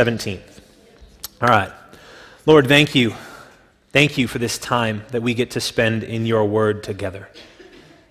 17th. 0.00 0.60
All 1.42 1.48
right. 1.50 1.70
Lord, 2.46 2.68
thank 2.68 2.94
you. 2.94 3.12
Thank 3.92 4.16
you 4.16 4.28
for 4.28 4.38
this 4.38 4.56
time 4.56 5.02
that 5.10 5.20
we 5.20 5.34
get 5.34 5.50
to 5.50 5.60
spend 5.60 6.04
in 6.04 6.24
your 6.24 6.46
word 6.46 6.82
together. 6.82 7.28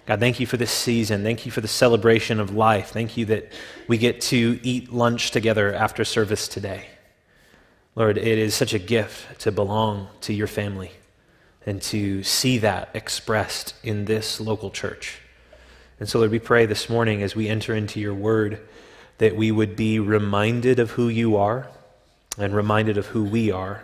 God, 0.06 0.20
thank 0.20 0.40
you 0.40 0.46
for 0.46 0.58
this 0.58 0.70
season. 0.70 1.24
Thank 1.24 1.48
you 1.48 1.52
for 1.52 1.62
the 1.62 1.68
celebration 1.68 2.40
of 2.40 2.54
life. 2.54 2.92
Thank 2.92 3.18
you 3.18 3.26
that 3.26 3.52
we 3.88 3.98
get 3.98 4.22
to 4.22 4.60
eat 4.62 4.94
lunch 4.94 5.32
together 5.32 5.74
after 5.74 6.06
service 6.06 6.48
today. 6.48 6.86
Lord, 7.96 8.20
it 8.20 8.38
is 8.38 8.54
such 8.54 8.76
a 8.76 8.80
gift 8.80 9.40
to 9.40 9.52
belong 9.52 10.10
to 10.22 10.32
your 10.32 10.46
family 10.46 10.92
and 11.66 11.82
to 11.82 12.22
see 12.22 12.60
that 12.60 12.90
expressed 12.94 13.74
in 13.82 14.06
this 14.06 14.40
local 14.40 14.70
church. 14.70 15.22
And 16.00 16.08
so, 16.08 16.20
Lord, 16.20 16.30
we 16.30 16.38
pray 16.38 16.68
this 16.68 16.88
morning 16.88 17.24
as 17.24 17.36
we 17.36 17.48
enter 17.48 17.74
into 17.74 18.00
your 18.00 18.14
word 18.14 18.60
that 19.18 19.36
we 19.36 19.52
would 19.52 19.76
be 19.76 19.98
reminded 19.98 20.78
of 20.78 20.92
who 20.92 21.10
you 21.10 21.36
are 21.36 21.68
and 22.40 22.56
reminded 22.56 22.98
of 22.98 23.08
who 23.08 23.24
we 23.24 23.52
are 23.52 23.84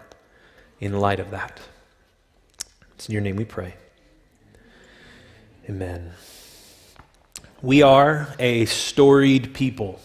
in 0.79 0.99
light 0.99 1.19
of 1.19 1.31
that. 1.31 1.59
It's 2.95 3.07
in 3.07 3.13
your 3.13 3.21
name 3.21 3.35
we 3.35 3.45
pray. 3.45 3.75
Amen. 5.69 6.11
We 7.61 7.81
are 7.81 8.33
a 8.37 8.65
storied 8.65 9.53
people, 9.53 9.99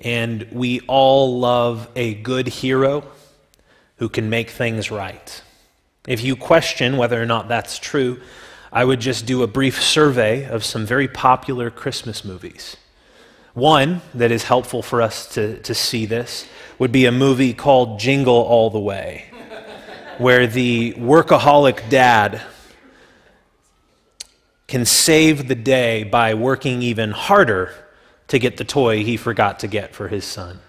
and 0.00 0.46
we 0.52 0.80
all 0.80 1.38
love 1.38 1.88
a 1.96 2.14
good 2.14 2.46
hero 2.48 3.04
who 3.96 4.08
can 4.08 4.30
make 4.30 4.50
things 4.50 4.90
right. 4.90 5.42
If 6.06 6.22
you 6.22 6.36
question 6.36 6.96
whether 6.96 7.20
or 7.20 7.26
not 7.26 7.48
that's 7.48 7.78
true, 7.78 8.20
I 8.72 8.84
would 8.84 9.00
just 9.00 9.26
do 9.26 9.42
a 9.42 9.46
brief 9.46 9.82
survey 9.82 10.44
of 10.48 10.64
some 10.64 10.86
very 10.86 11.06
popular 11.06 11.70
Christmas 11.70 12.24
movies. 12.24 12.76
One 13.54 14.00
that 14.14 14.30
is 14.30 14.44
helpful 14.44 14.82
for 14.82 15.02
us 15.02 15.26
to, 15.34 15.58
to 15.60 15.74
see 15.74 16.06
this 16.06 16.46
would 16.78 16.90
be 16.90 17.04
a 17.04 17.12
movie 17.12 17.52
called 17.52 18.00
Jingle 18.00 18.34
All 18.34 18.70
the 18.70 18.80
Way, 18.80 19.26
where 20.16 20.46
the 20.46 20.94
workaholic 20.94 21.90
dad 21.90 22.40
can 24.68 24.86
save 24.86 25.48
the 25.48 25.54
day 25.54 26.02
by 26.02 26.32
working 26.32 26.80
even 26.80 27.10
harder 27.10 27.74
to 28.28 28.38
get 28.38 28.56
the 28.56 28.64
toy 28.64 29.04
he 29.04 29.18
forgot 29.18 29.58
to 29.58 29.68
get 29.68 29.94
for 29.94 30.08
his 30.08 30.24
son. 30.24 30.60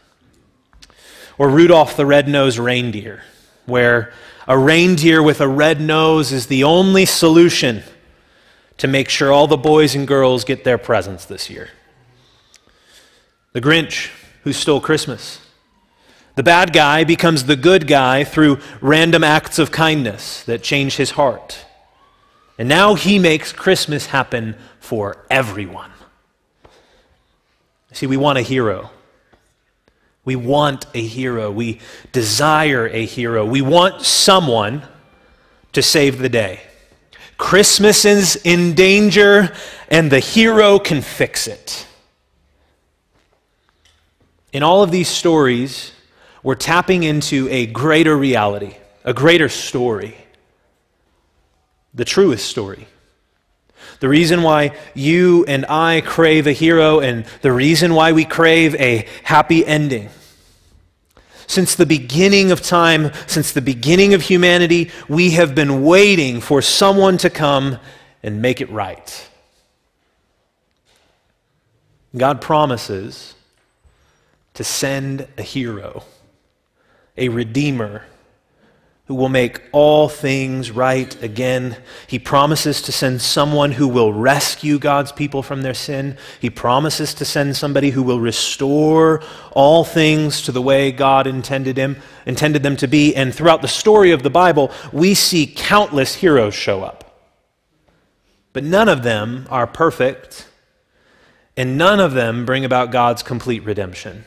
Or 1.38 1.48
Rudolph 1.48 1.96
the 1.96 2.06
Red-Nosed 2.06 2.60
Reindeer, 2.60 3.24
where 3.66 4.12
a 4.46 4.58
reindeer 4.58 5.24
with 5.24 5.40
a 5.40 5.48
red 5.48 5.80
nose 5.80 6.34
is 6.34 6.48
the 6.48 6.66
only 6.66 7.06
solution 7.06 7.84
to 8.78 8.88
make 8.88 9.08
sure 9.08 9.32
all 9.32 9.48
the 9.48 9.56
boys 9.56 9.96
and 9.96 10.06
girls 10.06 10.44
get 10.44 10.66
their 10.66 10.78
presents 10.78 11.24
this 11.24 11.50
year. 11.50 11.70
The 13.54 13.62
Grinch 13.62 14.10
who 14.44 14.52
stole 14.52 14.82
Christmas. 14.82 15.40
The 16.36 16.44
bad 16.44 16.74
guy 16.74 17.04
becomes 17.04 17.46
the 17.46 17.56
good 17.56 17.88
guy 17.88 18.24
through 18.24 18.60
random 18.82 19.24
acts 19.24 19.60
of 19.60 19.72
kindness 19.72 20.44
that 20.44 20.64
change 20.64 20.98
his 20.98 21.12
heart. 21.12 21.66
And 22.58 22.68
now 22.68 22.96
he 22.96 23.20
makes 23.20 23.54
Christmas 23.54 24.08
happen 24.08 24.56
for 24.80 25.24
everyone. 25.30 25.92
See, 27.92 28.08
we 28.08 28.18
want 28.18 28.40
a 28.40 28.42
hero. 28.42 28.90
We 30.26 30.36
want 30.36 30.88
a 30.96 31.06
hero. 31.06 31.52
We 31.52 31.80
desire 32.12 32.88
a 32.88 33.06
hero. 33.06 33.46
We 33.46 33.62
want 33.62 34.02
someone 34.02 34.82
to 35.74 35.84
save 35.84 36.18
the 36.18 36.30
day. 36.30 36.62
Christmas 37.38 38.06
is 38.06 38.36
in 38.44 38.74
danger, 38.74 39.54
and 39.90 40.12
the 40.12 40.20
hero 40.20 40.80
can 40.80 41.02
fix 41.02 41.48
it. 41.48 41.86
In 44.54 44.62
all 44.62 44.84
of 44.84 44.92
these 44.92 45.08
stories, 45.08 45.92
we're 46.44 46.54
tapping 46.54 47.02
into 47.02 47.50
a 47.50 47.66
greater 47.66 48.16
reality, 48.16 48.76
a 49.04 49.12
greater 49.12 49.50
story, 49.50 50.16
the 51.96 52.06
truest 52.06 52.48
story. 52.48 52.88
The 54.00 54.08
reason 54.08 54.44
why 54.44 54.78
you 54.94 55.44
and 55.48 55.66
I 55.66 56.02
crave 56.02 56.46
a 56.46 56.52
hero, 56.52 57.00
and 57.00 57.26
the 57.42 57.52
reason 57.52 57.96
why 57.96 58.12
we 58.12 58.26
crave 58.26 58.76
a 58.76 59.08
happy 59.24 59.66
ending. 59.66 60.10
Since 61.48 61.76
the 61.76 61.88
beginning 61.88 62.52
of 62.52 62.62
time, 62.62 63.12
since 63.26 63.54
the 63.54 63.62
beginning 63.62 64.14
of 64.14 64.22
humanity, 64.22 64.92
we 65.10 65.32
have 65.32 65.56
been 65.56 65.84
waiting 65.84 66.42
for 66.42 66.62
someone 66.62 67.18
to 67.18 67.30
come 67.32 67.80
and 68.22 68.42
make 68.42 68.62
it 68.62 68.70
right. 68.70 69.30
God 72.16 72.40
promises 72.40 73.34
to 74.54 74.64
send 74.64 75.28
a 75.38 75.42
hero, 75.42 76.04
a 77.18 77.30
redeemer 77.30 78.04
who 79.06 79.16
will 79.16 79.30
make 79.30 79.62
all 79.74 80.08
things 80.08 80.72
right 80.72 81.22
again. 81.22 81.76
He 82.08 82.18
promises 82.18 82.82
to 82.84 82.92
send 82.94 83.22
someone 83.22 83.74
who 83.74 83.88
will 83.88 84.14
rescue 84.14 84.80
God's 84.80 85.12
people 85.12 85.44
from 85.44 85.62
their 85.62 85.74
sin. 85.74 86.18
He 86.40 86.50
promises 86.50 87.14
to 87.16 87.26
send 87.26 87.58
somebody 87.58 87.90
who 87.90 88.02
will 88.02 88.22
restore 88.22 89.22
all 89.52 89.84
things 89.84 90.42
to 90.44 90.54
the 90.54 90.62
way 90.62 90.92
God 90.92 91.28
intended 91.28 91.76
him 91.76 91.98
intended 92.26 92.64
them 92.64 92.78
to 92.78 92.88
be. 92.88 93.14
And 93.14 93.36
throughout 93.36 93.62
the 93.62 93.68
story 93.68 94.12
of 94.12 94.24
the 94.24 94.30
Bible, 94.30 94.72
we 94.94 95.14
see 95.14 95.48
countless 95.48 96.16
heroes 96.16 96.54
show 96.54 96.82
up. 96.82 97.04
But 98.54 98.64
none 98.64 98.88
of 98.88 99.04
them 99.04 99.48
are 99.50 99.68
perfect, 99.68 100.48
and 101.58 101.78
none 101.78 102.00
of 102.00 102.14
them 102.14 102.46
bring 102.46 102.64
about 102.64 102.92
God's 102.92 103.24
complete 103.24 103.66
redemption. 103.66 104.26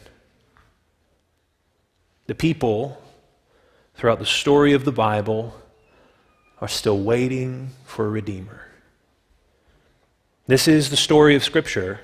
The 2.27 2.35
people 2.35 3.01
throughout 3.95 4.19
the 4.19 4.27
story 4.27 4.73
of 4.73 4.85
the 4.85 4.93
Bible 4.93 5.55
are 6.61 6.69
still 6.69 6.99
waiting 6.99 7.71
for 7.85 8.07
a 8.07 8.11
Redeemer. 8.11 8.67
This 10.49 10.67
is 10.67 10.91
the 10.91 10.97
story 10.97 11.37
of 11.37 11.45
Scripture. 11.45 12.01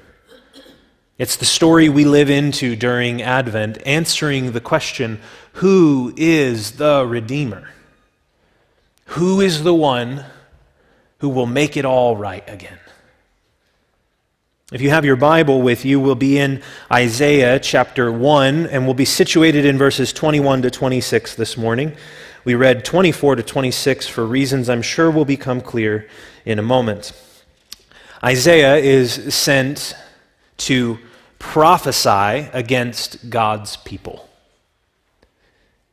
It's 1.19 1.37
the 1.37 1.45
story 1.45 1.89
we 1.89 2.05
live 2.05 2.31
into 2.31 2.77
during 2.77 3.21
Advent, 3.21 3.79
answering 3.85 4.53
the 4.53 4.61
question 4.61 5.21
who 5.55 6.13
is 6.17 6.73
the 6.73 7.05
Redeemer? 7.07 7.71
Who 9.07 9.41
is 9.41 9.65
the 9.65 9.75
one 9.75 10.25
who 11.19 11.29
will 11.29 11.47
make 11.47 11.77
it 11.77 11.85
all 11.85 12.17
right 12.17 12.45
again? 12.49 12.79
If 14.73 14.81
you 14.81 14.89
have 14.89 15.05
your 15.05 15.17
Bible 15.17 15.61
with 15.61 15.85
you, 15.85 16.01
we'll 16.01 16.15
be 16.15 16.39
in 16.39 16.63
Isaiah 16.91 17.61
chapter 17.61 18.11
1, 18.11 18.69
and 18.69 18.87
we'll 18.87 18.95
be 18.95 19.05
situated 19.05 19.67
in 19.67 19.77
verses 19.77 20.15
21 20.15 20.63
to 20.63 20.71
26 20.71 21.35
this 21.35 21.59
morning. 21.59 21.95
We 22.47 22.55
read 22.55 22.83
24 22.83 23.37
to 23.37 23.43
26 23.43 24.09
for 24.09 24.25
reasons 24.25 24.71
I'm 24.71 24.81
sure 24.81 25.11
will 25.11 25.27
become 25.27 25.61
clear 25.61 26.09
in 26.47 26.59
a 26.59 26.63
moment. 26.63 27.13
Isaiah 28.25 28.77
is 28.77 29.35
sent 29.35 29.95
to 30.57 30.99
prophesy 31.39 32.49
against 32.55 33.29
God's 33.29 33.77
people. 33.77 34.27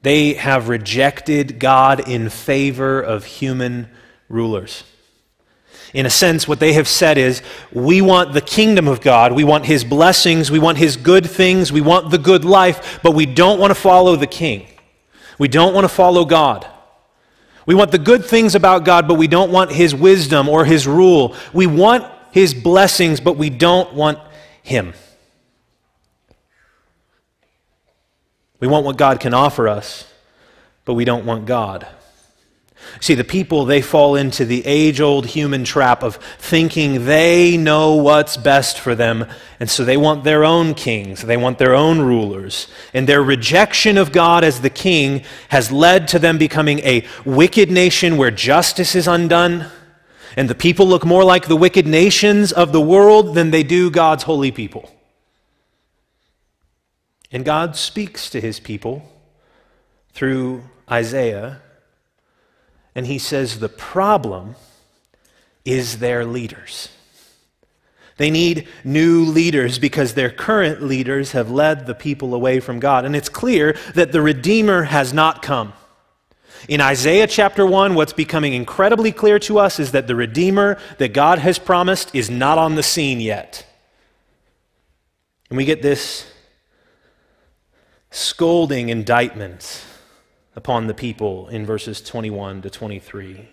They 0.04 0.36
have 0.36 0.70
rejected 0.70 1.60
God 1.60 2.08
in 2.08 2.30
favor 2.30 3.02
of 3.02 3.26
human 3.26 3.90
rulers. 4.30 4.86
In 5.94 6.06
a 6.06 6.10
sense, 6.10 6.48
what 6.48 6.60
they 6.60 6.74
have 6.74 6.88
said 6.88 7.18
is, 7.18 7.42
we 7.72 8.02
want 8.02 8.34
the 8.34 8.42
kingdom 8.42 8.88
of 8.88 9.02
God, 9.02 9.32
we 9.34 9.44
want 9.44 9.66
his 9.66 9.84
blessings, 9.84 10.52
we 10.52 10.60
want 10.60 10.78
his 10.78 10.96
good 10.98 11.28
things, 11.28 11.72
we 11.72 11.82
want 11.82 12.12
the 12.12 12.20
good 12.20 12.46
life, 12.46 13.00
but 13.02 13.16
we 13.16 13.26
don't 13.26 13.60
want 13.60 13.72
to 13.72 13.76
follow 13.76 14.16
the 14.16 14.28
king. 14.28 14.68
We 15.40 15.48
don't 15.48 15.74
want 15.74 15.86
to 15.86 15.90
follow 15.90 16.26
God. 16.26 16.68
We 17.66 17.74
want 17.74 17.92
the 17.92 17.98
good 17.98 18.26
things 18.26 18.56
about 18.56 18.86
God, 18.86 19.08
but 19.08 19.16
we 19.16 19.28
don't 19.28 19.52
want 19.52 19.72
his 19.72 19.96
wisdom 19.96 20.48
or 20.50 20.66
his 20.66 20.88
rule. 20.88 21.36
We 21.54 21.66
want 21.66 22.06
his 22.32 22.54
blessings, 22.54 23.20
but 23.20 23.38
we 23.38 23.50
don't 23.50 23.94
want 23.94 24.20
him. 24.62 24.94
We 28.60 28.68
want 28.68 28.86
what 28.86 28.98
God 28.98 29.20
can 29.20 29.34
offer 29.34 29.68
us, 29.68 30.12
but 30.86 30.94
we 30.94 31.06
don't 31.06 31.26
want 31.26 31.46
God. 31.46 31.88
See, 33.02 33.14
the 33.14 33.24
people, 33.24 33.66
they 33.66 33.82
fall 33.82 34.16
into 34.16 34.44
the 34.44 34.66
age 34.66 35.00
old 35.00 35.28
human 35.28 35.64
trap 35.64 36.04
of 36.04 36.18
thinking 36.38 37.06
they 37.06 37.56
know 37.56 37.96
what's 37.96 38.36
best 38.36 38.80
for 38.80 38.94
them, 38.94 39.26
and 39.60 39.70
so 39.70 39.86
they 39.86 39.96
want 39.96 40.24
their 40.24 40.44
own 40.44 40.74
kings, 40.74 41.22
they 41.22 41.38
want 41.38 41.60
their 41.60 41.76
own 41.76 42.00
rulers. 42.02 42.68
And 42.94 43.08
their 43.08 43.24
rejection 43.24 43.98
of 43.98 44.12
God 44.12 44.44
as 44.44 44.62
the 44.62 44.70
king 44.70 45.24
has 45.50 45.72
led 45.72 46.08
to 46.10 46.20
them 46.20 46.38
becoming 46.38 46.80
a 46.80 47.06
wicked 47.24 47.72
nation 47.72 48.18
where 48.18 48.32
justice 48.32 48.96
is 48.96 49.08
undone, 49.08 49.68
and 50.36 50.50
the 50.50 50.56
people 50.56 50.86
look 50.86 51.06
more 51.06 51.24
like 51.24 51.48
the 51.48 51.56
wicked 51.56 51.88
nations 51.88 52.52
of 52.52 52.72
the 52.72 52.82
world 52.82 53.34
than 53.34 53.52
they 53.52 53.64
do 53.64 53.90
God's 53.90 54.24
holy 54.24 54.52
people. 54.52 54.94
And 57.32 57.46
God 57.46 57.76
speaks 57.76 58.30
to 58.32 58.42
his 58.42 58.60
people 58.60 59.10
through 60.12 60.64
Isaiah 60.92 61.62
and 62.96 63.08
he 63.08 63.20
says 63.20 63.60
the 63.60 63.70
problem 63.70 64.56
is 65.66 66.00
their 66.00 66.26
leaders. 66.26 66.90
They 68.18 68.32
need 68.32 68.68
new 68.84 69.24
leaders 69.24 69.80
because 69.80 70.14
their 70.14 70.30
current 70.30 70.84
leaders 70.84 71.32
have 71.32 71.50
led 71.50 71.86
the 71.86 71.96
people 71.96 72.34
away 72.34 72.60
from 72.60 72.80
God. 72.80 73.06
And 73.06 73.16
it's 73.16 73.30
clear 73.30 73.78
that 73.96 74.12
the 74.12 74.22
Redeemer 74.22 74.84
has 74.84 75.14
not 75.14 75.42
come. 75.42 75.72
In 76.68 76.82
Isaiah 76.82 77.28
chapter 77.28 77.66
1, 77.66 77.96
what's 77.96 78.12
becoming 78.12 78.54
incredibly 78.54 79.14
clear 79.14 79.40
to 79.40 79.60
us 79.60 79.80
is 79.80 79.94
that 79.94 80.08
the 80.08 80.16
Redeemer 80.16 80.78
that 80.98 81.14
God 81.14 81.40
has 81.40 81.58
promised 81.58 82.14
is 82.14 82.30
not 82.30 82.58
on 82.58 82.76
the 82.76 82.84
scene 82.84 83.22
yet. 83.22 83.66
And 85.50 85.56
we 85.56 85.64
get 85.64 85.82
this 85.82 86.30
scolding 88.12 88.90
indictment 88.90 89.86
upon 90.60 90.88
the 90.88 90.94
people 90.94 91.48
in 91.48 91.66
verses 91.66 92.02
21 92.02 92.62
to 92.62 92.70
23. 92.70 93.32
It 93.32 93.48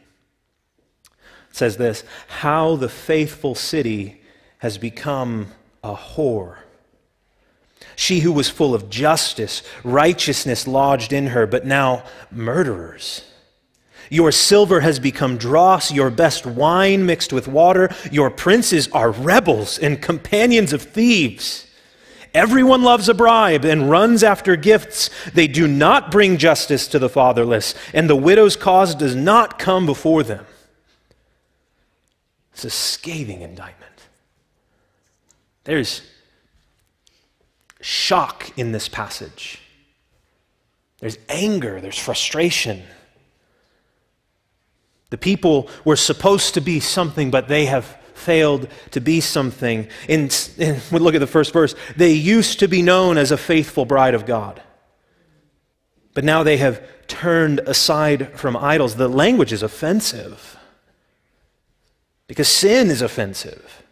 says 1.53 1.77
this 1.77 2.03
How 2.27 2.75
the 2.75 2.89
faithful 2.89 3.55
city 3.55 4.21
has 4.59 4.77
become 4.77 5.53
a 5.85 5.95
whore. 5.95 6.57
She 7.95 8.19
who 8.21 8.33
was 8.33 8.49
full 8.49 8.75
of 8.75 8.91
justice, 8.91 9.63
righteousness 9.85 10.67
lodged 10.67 11.13
in 11.13 11.29
her, 11.29 11.47
but 11.47 11.65
now 11.65 12.03
murderers. 12.33 13.23
Your 14.11 14.33
silver 14.33 14.81
has 14.81 14.99
become 14.99 15.37
dross, 15.37 15.93
your 15.93 16.11
best 16.11 16.45
wine 16.45 17.07
mixed 17.07 17.33
with 17.33 17.47
water. 17.47 17.89
Your 18.11 18.31
princes 18.31 18.89
are 18.89 19.13
rebels 19.13 19.79
and 19.79 20.03
companions 20.03 20.73
of 20.73 20.83
thieves. 20.83 21.66
Everyone 22.37 22.83
loves 22.83 23.09
a 23.09 23.15
bribe 23.15 23.65
and 23.65 23.89
runs 23.89 24.23
after 24.23 24.57
gifts. 24.57 25.09
They 25.33 25.49
do 25.49 25.67
not 25.67 26.11
bring 26.11 26.37
justice 26.37 26.87
to 26.89 26.99
the 26.99 27.09
fatherless, 27.09 27.75
and 27.95 28.11
the 28.11 28.15
widow's 28.15 28.57
cause 28.57 28.95
does 28.95 29.17
not 29.17 29.59
come 29.59 29.87
before 29.87 30.23
them. 30.23 30.45
It's 32.53 32.67
a 32.67 32.71
scathing 32.71 33.41
indictment. 33.41 34.03
There's 35.65 36.03
shock 37.81 38.53
in 38.59 38.73
this 38.73 38.87
passage. 38.87 39.63
There's 41.01 41.17
anger, 41.31 41.81
there's 41.81 41.99
frustration. 41.99 42.83
The 45.09 45.17
people 45.17 45.71
were 45.87 45.97
supposed 45.97 46.53
to 46.53 46.61
be 46.61 46.81
something, 46.81 47.31
but 47.31 47.49
they 47.49 47.65
have 47.65 47.97
failed 48.17 48.69
to 48.93 49.01
be 49.01 49.21
something. 49.21 49.89
In, 50.09 50.31
in, 50.59 50.81
we 50.91 50.99
look 51.01 51.15
at 51.15 51.21
the 51.21 51.27
first 51.27 51.53
verse. 51.53 51.75
They 51.97 52.13
used 52.13 52.59
to 52.61 52.69
be 52.69 52.83
known 52.83 53.19
as 53.19 53.31
a 53.31 53.37
faithful 53.37 53.85
bride 53.85 54.15
of 54.15 54.27
God, 54.27 54.63
but 56.15 56.25
now 56.25 56.43
they 56.43 56.57
have 56.57 56.83
turned 57.07 57.61
aside 57.61 58.39
from 58.39 58.57
idols. 58.57 58.97
The 58.97 59.09
language 59.09 59.53
is 59.53 59.63
offensive 59.63 60.57
because 62.27 62.49
sin 62.49 62.91
is 62.91 63.03
offensive. 63.03 63.83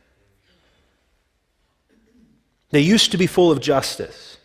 They 2.70 2.80
used 2.80 3.12
to 3.12 3.18
be 3.18 3.28
full 3.28 3.52
of 3.52 3.60
justice. 3.60 4.38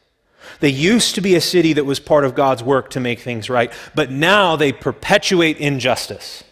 They 0.59 0.69
used 0.69 1.15
to 1.15 1.21
be 1.21 1.35
a 1.35 1.41
city 1.41 1.73
that 1.73 1.85
was 1.85 1.99
part 1.99 2.25
of 2.25 2.35
God's 2.35 2.61
work 2.61 2.89
to 2.91 2.99
make 2.99 3.21
things 3.21 3.49
right, 3.49 3.71
but 3.95 4.11
now 4.11 4.55
they 4.55 4.71
perpetuate 4.71 5.57
injustice. 5.57 6.43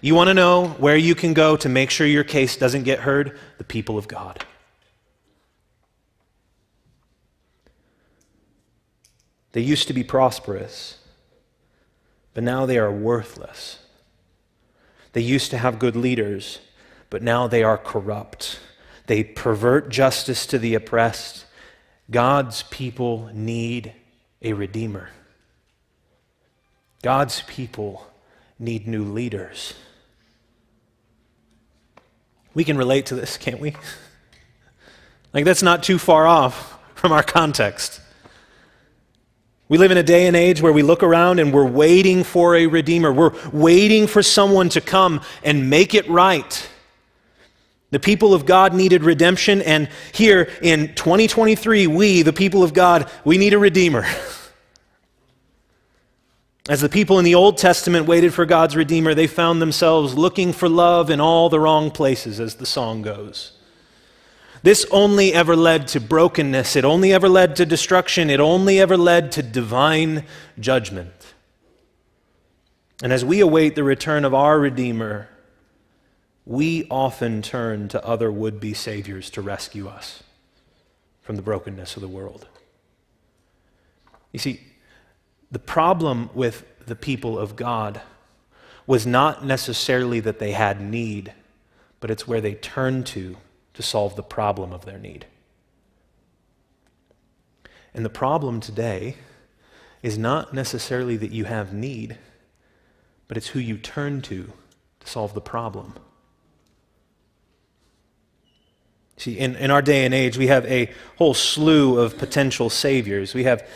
You 0.00 0.14
want 0.14 0.28
to 0.28 0.34
know 0.34 0.68
where 0.78 0.96
you 0.96 1.14
can 1.14 1.34
go 1.34 1.56
to 1.56 1.68
make 1.68 1.90
sure 1.90 2.06
your 2.06 2.24
case 2.24 2.56
doesn't 2.56 2.84
get 2.84 3.00
heard? 3.00 3.38
The 3.58 3.64
people 3.64 3.98
of 3.98 4.06
God. 4.06 4.44
They 9.52 9.60
used 9.62 9.88
to 9.88 9.94
be 9.94 10.04
prosperous, 10.04 10.98
but 12.34 12.44
now 12.44 12.66
they 12.66 12.78
are 12.78 12.92
worthless. 12.92 13.80
They 15.14 15.22
used 15.22 15.50
to 15.50 15.58
have 15.58 15.78
good 15.78 15.96
leaders, 15.96 16.60
but 17.10 17.22
now 17.22 17.48
they 17.48 17.64
are 17.64 17.78
corrupt. 17.78 18.60
They 19.06 19.24
pervert 19.24 19.88
justice 19.88 20.46
to 20.46 20.58
the 20.58 20.74
oppressed. 20.74 21.46
God's 22.10 22.62
people 22.64 23.30
need 23.32 23.94
a 24.42 24.52
redeemer. 24.52 25.10
God's 27.02 27.42
people 27.42 28.06
need 28.58 28.86
new 28.86 29.04
leaders. 29.04 29.74
We 32.54 32.64
can 32.64 32.76
relate 32.76 33.06
to 33.06 33.14
this, 33.14 33.36
can't 33.36 33.60
we? 33.60 33.74
Like, 35.34 35.44
that's 35.44 35.62
not 35.62 35.82
too 35.82 35.98
far 35.98 36.26
off 36.26 36.78
from 36.94 37.12
our 37.12 37.22
context. 37.22 38.00
We 39.68 39.76
live 39.76 39.90
in 39.90 39.98
a 39.98 40.02
day 40.02 40.26
and 40.26 40.34
age 40.34 40.62
where 40.62 40.72
we 40.72 40.82
look 40.82 41.02
around 41.02 41.38
and 41.38 41.52
we're 41.52 41.66
waiting 41.66 42.24
for 42.24 42.56
a 42.56 42.66
Redeemer. 42.66 43.12
We're 43.12 43.34
waiting 43.52 44.06
for 44.06 44.22
someone 44.22 44.70
to 44.70 44.80
come 44.80 45.20
and 45.44 45.68
make 45.68 45.94
it 45.94 46.08
right. 46.08 46.68
The 47.90 48.00
people 48.00 48.32
of 48.32 48.46
God 48.46 48.74
needed 48.74 49.04
redemption, 49.04 49.60
and 49.62 49.88
here 50.12 50.50
in 50.62 50.94
2023, 50.94 51.86
we, 51.86 52.22
the 52.22 52.32
people 52.32 52.62
of 52.62 52.72
God, 52.72 53.10
we 53.24 53.36
need 53.36 53.52
a 53.52 53.58
Redeemer. 53.58 54.06
As 56.68 56.82
the 56.82 56.88
people 56.90 57.18
in 57.18 57.24
the 57.24 57.34
Old 57.34 57.56
Testament 57.56 58.06
waited 58.06 58.34
for 58.34 58.44
God's 58.44 58.76
Redeemer, 58.76 59.14
they 59.14 59.26
found 59.26 59.62
themselves 59.62 60.14
looking 60.14 60.52
for 60.52 60.68
love 60.68 61.08
in 61.08 61.18
all 61.18 61.48
the 61.48 61.58
wrong 61.58 61.90
places, 61.90 62.38
as 62.38 62.56
the 62.56 62.66
song 62.66 63.00
goes. 63.00 63.52
This 64.62 64.84
only 64.90 65.32
ever 65.32 65.56
led 65.56 65.88
to 65.88 66.00
brokenness. 66.00 66.76
It 66.76 66.84
only 66.84 67.12
ever 67.12 67.28
led 67.28 67.56
to 67.56 67.64
destruction. 67.64 68.28
It 68.28 68.40
only 68.40 68.80
ever 68.80 68.98
led 68.98 69.32
to 69.32 69.42
divine 69.42 70.24
judgment. 70.60 71.34
And 73.02 73.12
as 73.14 73.24
we 73.24 73.40
await 73.40 73.74
the 73.74 73.84
return 73.84 74.26
of 74.26 74.34
our 74.34 74.58
Redeemer, 74.58 75.30
we 76.44 76.86
often 76.90 77.40
turn 77.40 77.88
to 77.88 78.04
other 78.04 78.30
would 78.30 78.60
be 78.60 78.74
saviors 78.74 79.30
to 79.30 79.40
rescue 79.40 79.88
us 79.88 80.22
from 81.22 81.36
the 81.36 81.42
brokenness 81.42 81.96
of 81.96 82.02
the 82.02 82.08
world. 82.08 82.46
You 84.32 84.38
see, 84.38 84.60
the 85.50 85.58
problem 85.58 86.30
with 86.34 86.64
the 86.86 86.96
people 86.96 87.38
of 87.38 87.56
God 87.56 88.00
was 88.86 89.06
not 89.06 89.44
necessarily 89.44 90.20
that 90.20 90.38
they 90.38 90.52
had 90.52 90.80
need, 90.80 91.32
but 92.00 92.10
it's 92.10 92.26
where 92.26 92.40
they 92.40 92.54
turned 92.54 93.06
to 93.06 93.36
to 93.74 93.82
solve 93.82 94.16
the 94.16 94.22
problem 94.22 94.72
of 94.72 94.84
their 94.84 94.98
need. 94.98 95.26
And 97.94 98.04
the 98.04 98.10
problem 98.10 98.60
today 98.60 99.16
is 100.02 100.16
not 100.16 100.54
necessarily 100.54 101.16
that 101.16 101.32
you 101.32 101.44
have 101.44 101.72
need, 101.72 102.18
but 103.26 103.36
it's 103.36 103.48
who 103.48 103.58
you 103.58 103.76
turn 103.76 104.22
to 104.22 104.52
to 105.00 105.06
solve 105.06 105.34
the 105.34 105.40
problem. 105.40 105.94
See, 109.16 109.36
in, 109.36 109.56
in 109.56 109.70
our 109.72 109.82
day 109.82 110.04
and 110.04 110.14
age, 110.14 110.38
we 110.38 110.46
have 110.46 110.64
a 110.66 110.92
whole 111.16 111.34
slew 111.34 111.98
of 111.98 112.16
potential 112.16 112.70
saviors. 112.70 113.34
We 113.34 113.44
have 113.44 113.68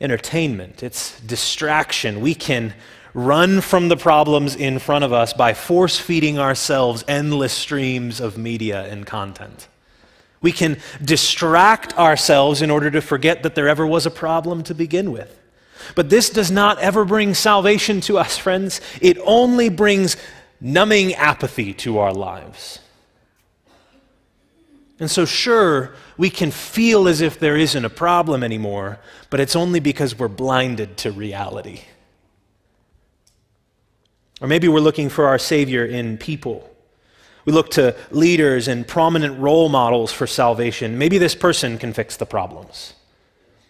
entertainment, 0.00 0.82
it's 0.82 1.20
distraction. 1.20 2.20
We 2.20 2.34
can 2.34 2.74
run 3.12 3.60
from 3.60 3.88
the 3.88 3.96
problems 3.96 4.54
in 4.54 4.78
front 4.78 5.04
of 5.04 5.12
us 5.12 5.32
by 5.32 5.52
force 5.54 5.98
feeding 5.98 6.38
ourselves 6.38 7.04
endless 7.08 7.52
streams 7.52 8.20
of 8.20 8.38
media 8.38 8.84
and 8.84 9.06
content. 9.06 9.68
We 10.40 10.52
can 10.52 10.78
distract 11.04 11.96
ourselves 11.98 12.62
in 12.62 12.70
order 12.70 12.90
to 12.90 13.02
forget 13.02 13.42
that 13.42 13.54
there 13.54 13.68
ever 13.68 13.86
was 13.86 14.06
a 14.06 14.10
problem 14.10 14.62
to 14.64 14.74
begin 14.74 15.12
with. 15.12 15.36
But 15.94 16.08
this 16.08 16.30
does 16.30 16.50
not 16.50 16.78
ever 16.78 17.04
bring 17.04 17.34
salvation 17.34 18.00
to 18.02 18.18
us, 18.18 18.38
friends. 18.38 18.80
It 19.00 19.18
only 19.24 19.68
brings 19.68 20.16
numbing 20.60 21.14
apathy 21.14 21.72
to 21.74 21.98
our 21.98 22.12
lives. 22.12 22.78
And 25.00 25.10
so, 25.10 25.24
sure, 25.24 25.94
we 26.18 26.28
can 26.28 26.50
feel 26.50 27.08
as 27.08 27.22
if 27.22 27.40
there 27.40 27.56
isn't 27.56 27.84
a 27.86 27.90
problem 27.90 28.44
anymore, 28.44 29.00
but 29.30 29.40
it's 29.40 29.56
only 29.56 29.80
because 29.80 30.16
we're 30.16 30.28
blinded 30.28 30.98
to 30.98 31.10
reality. 31.10 31.80
Or 34.42 34.46
maybe 34.46 34.68
we're 34.68 34.80
looking 34.80 35.08
for 35.08 35.26
our 35.26 35.38
Savior 35.38 35.86
in 35.86 36.18
people. 36.18 36.68
We 37.46 37.54
look 37.54 37.70
to 37.70 37.96
leaders 38.10 38.68
and 38.68 38.86
prominent 38.86 39.38
role 39.40 39.70
models 39.70 40.12
for 40.12 40.26
salvation. 40.26 40.98
Maybe 40.98 41.16
this 41.16 41.34
person 41.34 41.78
can 41.78 41.94
fix 41.94 42.18
the 42.18 42.26
problems. 42.26 42.92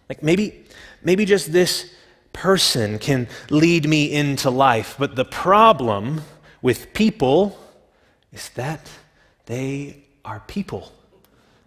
Like 0.09 0.25
maybe, 0.25 0.65
maybe 1.05 1.25
just 1.25 1.53
this 1.53 1.95
person 2.33 2.99
can 2.99 3.29
lead 3.51 3.89
me 3.89 4.13
into 4.13 4.51
life. 4.51 4.97
But 4.99 5.15
the 5.15 5.25
problem 5.25 6.23
with 6.61 6.93
people 6.93 7.57
is 8.33 8.49
that 8.51 8.91
they 9.47 10.03
are 10.25 10.43
people 10.49 10.93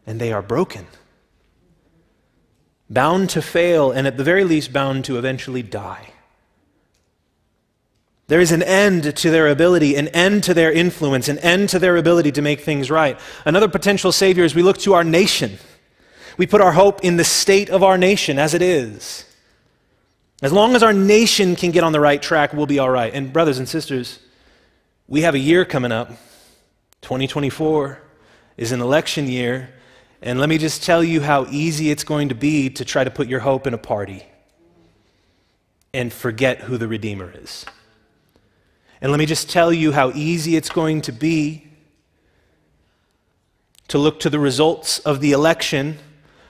and 0.06 0.20
they 0.20 0.32
are 0.32 0.42
broken. 0.42 0.88
Bound 2.90 3.30
to 3.32 3.42
fail, 3.42 3.92
and 3.92 4.06
at 4.06 4.18
the 4.18 4.24
very 4.24 4.44
least, 4.44 4.74
bound 4.74 5.06
to 5.06 5.18
eventually 5.18 5.64
die. 5.64 6.14
There 8.28 8.40
is 8.40 8.52
an 8.52 8.64
end 8.64 9.16
to 9.18 9.30
their 9.30 9.48
ability, 9.48 9.96
an 9.96 10.08
end 10.10 10.44
to 10.46 10.54
their 10.54 10.72
influence, 10.72 11.28
an 11.28 11.40
end 11.40 11.70
to 11.70 11.80
their 11.80 11.98
ability 11.98 12.32
to 12.34 12.42
make 12.42 12.62
things 12.62 12.90
right. 12.90 13.20
Another 13.46 13.68
potential 13.68 14.12
savior 14.12 14.44
is 14.44 14.56
we 14.56 14.64
look 14.64 14.78
to 14.80 14.94
our 14.94 15.04
nation. 15.04 15.58
We 16.38 16.48
put 16.48 16.62
our 16.62 16.72
hope 16.72 17.04
in 17.04 17.18
the 17.18 17.24
state 17.24 17.70
of 17.70 17.84
our 17.84 17.98
nation 17.98 18.40
as 18.40 18.54
it 18.54 18.62
is. 18.62 19.26
As 20.42 20.52
long 20.52 20.76
as 20.76 20.84
our 20.84 20.94
nation 20.94 21.56
can 21.56 21.72
get 21.72 21.84
on 21.84 21.92
the 21.92 22.00
right 22.00 22.22
track, 22.22 22.54
we'll 22.54 22.66
be 22.66 22.80
all 22.80 22.90
right. 22.90 23.14
And, 23.14 23.32
brothers 23.32 23.60
and 23.60 23.70
sisters, 23.70 24.20
we 25.08 25.22
have 25.22 25.36
a 25.36 25.40
year 25.40 25.64
coming 25.64 25.92
up, 25.92 26.10
2024. 27.02 28.02
is 28.58 28.72
an 28.72 28.82
election 28.82 29.28
year, 29.28 29.70
and 30.26 30.40
let 30.40 30.48
me 30.48 30.58
just 30.58 30.82
tell 30.82 31.04
you 31.04 31.20
how 31.20 31.46
easy 31.52 31.92
it's 31.92 32.06
going 32.06 32.30
to 32.30 32.36
be 32.36 32.70
to 32.70 32.86
try 32.86 33.04
to 33.04 33.12
put 33.12 33.28
your 33.28 33.42
hope 33.42 33.68
in 33.68 33.74
a 33.74 33.78
party 33.78 34.24
and 35.94 36.14
forget 36.14 36.62
who 36.62 36.78
the 36.78 36.88
Redeemer 36.88 37.34
is. 37.36 37.66
And 39.02 39.12
let 39.12 39.18
me 39.18 39.26
just 39.26 39.50
tell 39.50 39.74
you 39.74 39.92
how 39.92 40.12
easy 40.12 40.56
it's 40.56 40.70
going 40.70 41.02
to 41.02 41.12
be 41.12 41.68
to 43.90 43.98
look 43.98 44.22
to 44.22 44.30
the 44.30 44.40
results 44.40 45.00
of 45.00 45.20
the 45.20 45.34
election 45.34 45.98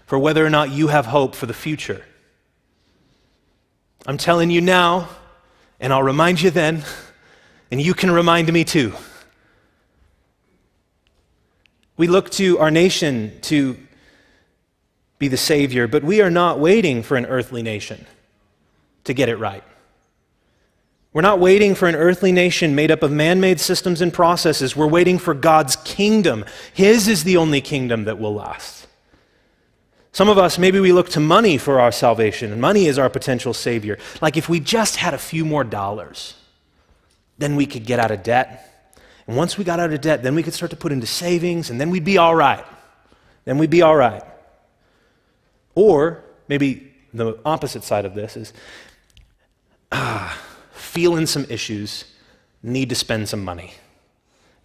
for 0.06 0.20
whether 0.20 0.46
or 0.46 0.52
not 0.52 0.70
you 0.70 0.90
have 0.90 1.08
hope 1.08 1.34
for 1.34 1.48
the 1.48 1.54
future. 1.54 2.06
I'm 4.06 4.18
telling 4.18 4.52
you 4.52 4.62
now, 4.62 5.10
and 5.80 5.92
I'll 5.92 6.04
remind 6.04 6.44
you 6.44 6.52
then, 6.52 6.84
and 7.72 7.82
you 7.82 7.96
can 7.96 8.12
remind 8.12 8.54
me 8.54 8.66
too. 8.66 8.94
We 11.98 12.08
look 12.08 12.30
to 12.32 12.60
our 12.60 12.72
nation 12.72 13.40
to 13.44 13.78
be 15.20 15.28
the 15.28 15.38
Savior, 15.38 15.88
but 15.88 16.04
we 16.04 16.22
are 16.22 16.32
not 16.32 16.60
waiting 16.60 17.04
for 17.04 17.16
an 17.18 17.26
earthly 17.26 17.62
nation 17.62 18.06
to 19.04 19.14
get 19.14 19.30
it 19.30 19.38
right. 19.38 19.64
We're 21.14 21.22
not 21.22 21.40
waiting 21.40 21.76
for 21.76 21.88
an 21.88 21.96
earthly 21.96 22.32
nation 22.32 22.74
made 22.74 22.90
up 22.90 23.04
of 23.04 23.12
man 23.12 23.40
made 23.40 23.60
systems 23.60 24.02
and 24.02 24.12
processes. 24.12 24.76
We're 24.76 24.88
waiting 24.88 25.20
for 25.20 25.36
God's 25.36 25.76
kingdom. 25.76 26.44
His 26.74 27.08
is 27.08 27.24
the 27.24 27.38
only 27.38 27.62
kingdom 27.62 28.06
that 28.06 28.18
will 28.18 28.34
last. 28.34 28.88
Some 30.12 30.28
of 30.28 30.40
us, 30.40 30.58
maybe 30.58 30.80
we 30.80 30.92
look 30.92 31.10
to 31.10 31.20
money 31.20 31.58
for 31.60 31.80
our 31.80 31.92
salvation, 31.92 32.52
and 32.52 32.60
money 32.60 32.88
is 32.88 32.98
our 32.98 33.10
potential 33.10 33.54
savior. 33.54 34.00
Like 34.22 34.38
if 34.38 34.50
we 34.50 34.60
just 34.60 34.96
had 34.96 35.14
a 35.14 35.20
few 35.20 35.46
more 35.46 35.64
dollars, 35.64 36.36
then 37.38 37.56
we 37.56 37.68
could 37.68 37.86
get 37.86 38.00
out 38.00 38.12
of 38.12 38.24
debt 38.24 38.73
and 39.28 39.38
once 39.38 39.58
we 39.58 39.64
got 39.64 39.80
out 39.80 39.94
of 39.94 40.02
debt, 40.02 40.24
then 40.24 40.36
we 40.36 40.44
could 40.44 40.54
start 40.54 40.72
to 40.72 40.78
put 40.78 40.92
into 40.92 41.08
savings, 41.08 41.70
and 41.70 41.80
then 41.80 41.90
we'd 41.90 42.04
be 42.04 42.18
all 42.18 42.36
right. 42.36 42.66
Then 43.46 43.58
we'd 43.58 43.70
be 43.70 43.82
all 43.82 43.96
right. 43.96 44.24
Or 45.76 46.24
maybe 46.48 46.94
the 47.14 47.40
opposite 47.46 47.84
side 47.84 48.06
of 48.06 48.16
this 48.16 48.36
is 48.36 48.54
ah, 49.92 50.38
feeling 50.74 51.26
some 51.26 51.46
issues, 51.50 52.06
need 52.62 52.90
to 52.90 52.96
spend 52.96 53.30
some 53.30 53.44
money, 53.44 53.74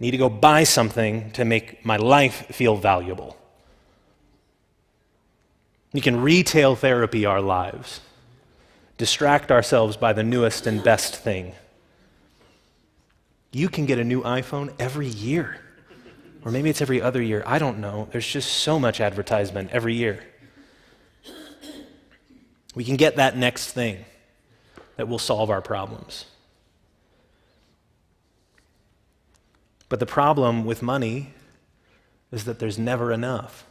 need 0.00 0.12
to 0.12 0.16
go 0.16 0.28
buy 0.28 0.64
something 0.64 1.30
to 1.32 1.44
make 1.44 1.84
my 1.84 1.96
life 1.96 2.46
feel 2.50 2.76
valuable. 2.76 3.36
We 5.92 6.00
can 6.00 6.20
retail 6.20 6.76
therapy 6.76 7.24
our 7.24 7.40
lives, 7.40 8.00
distract 8.98 9.50
ourselves 9.50 9.96
by 9.96 10.12
the 10.12 10.22
newest 10.22 10.66
and 10.66 10.82
best 10.82 11.16
thing. 11.16 11.54
You 13.50 13.68
can 13.68 13.86
get 13.86 13.98
a 13.98 14.04
new 14.04 14.22
iPhone 14.22 14.72
every 14.78 15.06
year. 15.06 15.60
Or 16.44 16.52
maybe 16.52 16.70
it's 16.70 16.80
every 16.80 17.02
other 17.02 17.20
year. 17.20 17.42
I 17.46 17.58
don't 17.58 17.78
know. 17.78 18.08
There's 18.12 18.26
just 18.26 18.50
so 18.50 18.78
much 18.78 19.00
advertisement 19.00 19.70
every 19.70 19.94
year. 19.94 20.24
We 22.74 22.84
can 22.84 22.96
get 22.96 23.16
that 23.16 23.36
next 23.36 23.72
thing 23.72 24.04
that 24.96 25.08
will 25.08 25.18
solve 25.18 25.50
our 25.50 25.60
problems. 25.60 26.26
But 29.88 30.00
the 30.00 30.06
problem 30.06 30.64
with 30.64 30.82
money 30.82 31.32
is 32.30 32.44
that 32.44 32.58
there's 32.58 32.78
never 32.78 33.12
enough. 33.12 33.64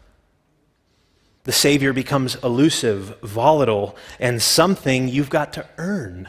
The 1.43 1.51
Savior 1.51 1.93
becomes 1.93 2.35
elusive, 2.43 3.19
volatile, 3.21 3.95
and 4.19 4.41
something 4.41 5.07
you've 5.07 5.29
got 5.29 5.53
to 5.53 5.65
earn. 5.77 6.27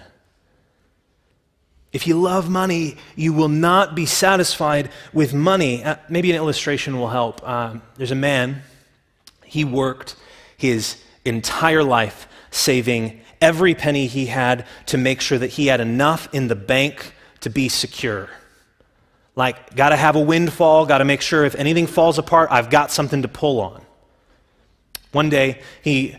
If 1.93 2.07
you 2.07 2.21
love 2.21 2.51
money, 2.51 2.97
you 3.17 3.33
will 3.33 3.49
not 3.49 3.95
be 3.95 4.05
satisfied 4.05 4.91
with 5.13 5.33
money. 5.33 5.83
Uh, 5.83 5.97
maybe 6.09 6.31
an 6.31 6.37
illustration 6.37 6.99
will 6.99 7.09
help. 7.09 7.41
Uh, 7.43 7.77
there's 7.97 8.11
a 8.11 8.17
man, 8.17 8.63
he 9.45 9.65
worked 9.65 10.17
his 10.57 11.03
entire 11.25 11.83
life 11.83 12.29
saving 12.51 13.21
every 13.41 13.75
penny 13.75 14.07
he 14.07 14.27
had 14.27 14.67
to 14.87 14.99
make 14.99 15.21
sure 15.21 15.39
that 15.39 15.49
he 15.49 15.69
had 15.69 15.81
enough 15.81 16.29
in 16.35 16.49
the 16.49 16.57
bank 16.57 17.15
to 17.41 17.51
be 17.51 17.69
secure. 17.69 18.29
Like, 19.37 19.77
got 19.77 19.91
to 19.91 19.97
have 19.97 20.17
a 20.17 20.21
windfall, 20.21 20.85
got 20.85 20.99
to 20.99 21.05
make 21.05 21.21
sure 21.21 21.45
if 21.45 21.55
anything 21.55 21.87
falls 21.87 22.19
apart, 22.19 22.49
I've 22.51 22.71
got 22.71 22.91
something 22.91 23.23
to 23.23 23.29
pull 23.29 23.61
on. 23.61 23.83
One 25.13 25.31
day, 25.31 25.63
he 25.83 26.17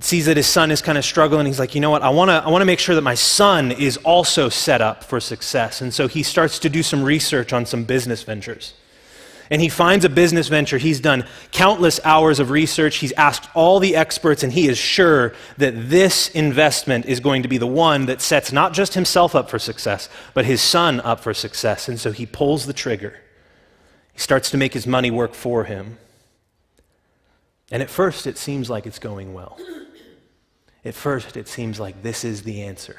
sees 0.00 0.26
that 0.26 0.36
his 0.36 0.46
son 0.46 0.70
is 0.70 0.82
kind 0.82 0.98
of 0.98 1.04
struggling. 1.04 1.46
He's 1.46 1.58
like, 1.58 1.74
you 1.74 1.80
know 1.80 1.90
what? 1.90 2.02
I 2.02 2.10
want 2.10 2.28
to 2.28 2.34
I 2.34 2.48
want 2.48 2.62
to 2.62 2.66
make 2.66 2.78
sure 2.78 2.94
that 2.94 3.02
my 3.02 3.14
son 3.14 3.72
is 3.72 3.96
also 3.98 4.48
set 4.48 4.80
up 4.80 5.02
for 5.02 5.20
success. 5.20 5.80
And 5.80 5.92
so 5.92 6.06
he 6.06 6.22
starts 6.22 6.58
to 6.60 6.68
do 6.68 6.82
some 6.82 7.02
research 7.02 7.52
on 7.52 7.64
some 7.64 7.84
business 7.84 8.22
ventures. 8.22 8.74
And 9.50 9.62
he 9.62 9.68
finds 9.68 10.04
a 10.04 10.08
business 10.08 10.48
venture. 10.48 10.76
He's 10.76 10.98
done 10.98 11.24
countless 11.52 12.00
hours 12.04 12.40
of 12.40 12.50
research. 12.50 12.96
He's 12.96 13.12
asked 13.12 13.48
all 13.54 13.78
the 13.78 13.94
experts, 13.94 14.42
and 14.42 14.52
he 14.52 14.66
is 14.66 14.76
sure 14.76 15.34
that 15.58 15.88
this 15.88 16.28
investment 16.30 17.06
is 17.06 17.20
going 17.20 17.42
to 17.42 17.48
be 17.48 17.56
the 17.56 17.66
one 17.66 18.06
that 18.06 18.20
sets 18.20 18.50
not 18.50 18.72
just 18.72 18.94
himself 18.94 19.36
up 19.36 19.48
for 19.48 19.60
success, 19.60 20.08
but 20.34 20.44
his 20.44 20.60
son 20.60 21.00
up 21.00 21.20
for 21.20 21.32
success. 21.32 21.88
And 21.88 22.00
so 22.00 22.10
he 22.10 22.26
pulls 22.26 22.66
the 22.66 22.72
trigger. 22.72 23.20
He 24.12 24.18
starts 24.18 24.50
to 24.50 24.56
make 24.56 24.74
his 24.74 24.86
money 24.86 25.12
work 25.12 25.32
for 25.32 25.64
him. 25.64 25.98
And 27.70 27.82
at 27.82 27.90
first, 27.90 28.26
it 28.26 28.38
seems 28.38 28.68
like 28.68 28.84
it's 28.84 28.98
going 28.98 29.32
well. 29.32 29.58
At 30.86 30.94
first, 30.94 31.36
it 31.36 31.48
seems 31.48 31.80
like 31.80 32.04
this 32.04 32.24
is 32.24 32.44
the 32.44 32.62
answer. 32.62 32.96